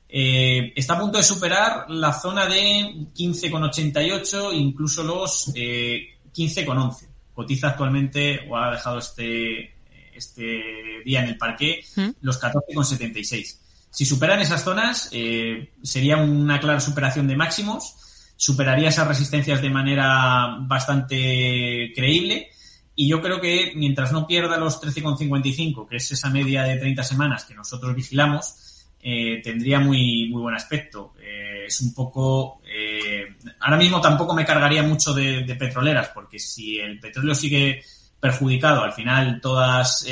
[0.09, 7.09] Eh, está a punto de superar la zona de 15,88, incluso los eh, 15,11.
[7.35, 9.75] Cotiza actualmente, o ha dejado este,
[10.15, 10.63] este
[11.05, 12.09] día en el parque, ¿Mm?
[12.23, 13.59] los 14,76.
[13.91, 17.97] Si superan esas zonas, eh, sería una clara superación de máximos,
[18.35, 22.51] superaría esas resistencias de manera bastante creíble
[23.01, 27.03] y yo creo que mientras no pierda los 13,55, que es esa media de 30
[27.03, 31.15] semanas que nosotros vigilamos, eh, tendría muy, muy buen aspecto.
[31.19, 32.61] Eh, es un poco.
[32.71, 37.83] Eh, ahora mismo tampoco me cargaría mucho de, petroleras, porque si el petróleo sigue
[38.21, 40.07] perjudicado, al final todas,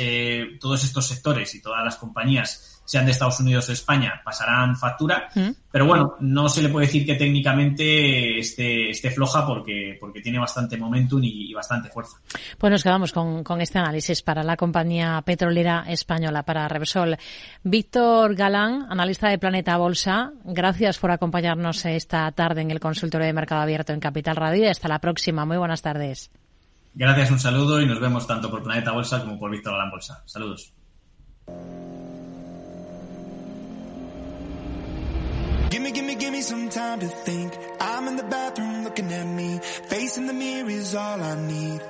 [0.59, 5.29] todos estos sectores y todas las compañías sean de Estados Unidos o España, pasarán factura.
[5.35, 5.49] Mm.
[5.71, 10.39] Pero bueno, no se le puede decir que técnicamente esté, esté floja porque, porque tiene
[10.39, 12.17] bastante momentum y, bastante fuerza.
[12.57, 17.15] Pues nos quedamos con, con, este análisis para la compañía petrolera española, para Repsol.
[17.61, 23.33] Víctor Galán, analista de Planeta Bolsa, gracias por acompañarnos esta tarde en el consultorio de
[23.33, 24.67] Mercado Abierto en Capital Radio.
[24.67, 25.45] Hasta la próxima.
[25.45, 26.31] Muy buenas tardes.
[26.95, 30.23] Gracias, un saludo y nos vemos tanto por Planeta Bolsa como por Víctor Galán Bolsa.
[30.25, 30.73] Saludos.
[35.69, 37.53] Gimme, gimme, gimme some time to think.
[37.79, 39.59] I'm in the bathroom looking at me.
[39.87, 41.81] Facing the mirror is all I need.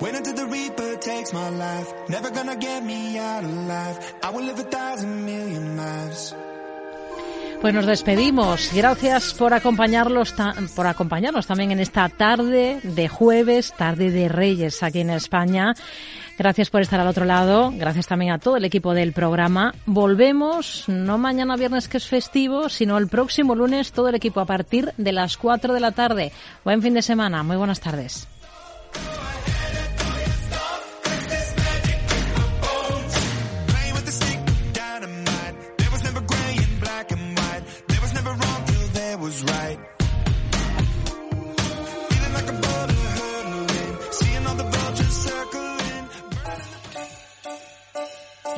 [0.00, 1.92] Wait until the Reaper takes my life.
[2.08, 3.98] Never gonna get me out alive.
[4.22, 6.34] I will live a thousand million lives.
[7.60, 8.70] Pues nos despedimos.
[8.72, 10.32] Gracias por acompañarlos,
[10.76, 15.74] por acompañarnos también en esta tarde de jueves, tarde de Reyes aquí en España.
[16.38, 17.72] Gracias por estar al otro lado.
[17.74, 19.74] Gracias también a todo el equipo del programa.
[19.86, 24.46] Volvemos, no mañana viernes que es festivo, sino el próximo lunes, todo el equipo a
[24.46, 26.30] partir de las 4 de la tarde.
[26.64, 27.42] Buen fin de semana.
[27.42, 28.28] Muy buenas tardes.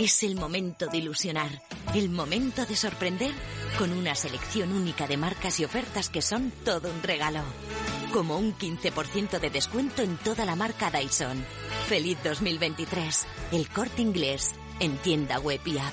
[0.01, 1.61] Es el momento de ilusionar,
[1.94, 3.34] el momento de sorprender
[3.76, 7.42] con una selección única de marcas y ofertas que son todo un regalo.
[8.11, 11.44] Como un 15% de descuento en toda la marca Dyson.
[11.86, 13.26] Feliz 2023.
[13.53, 15.92] El corte inglés en tienda web y app.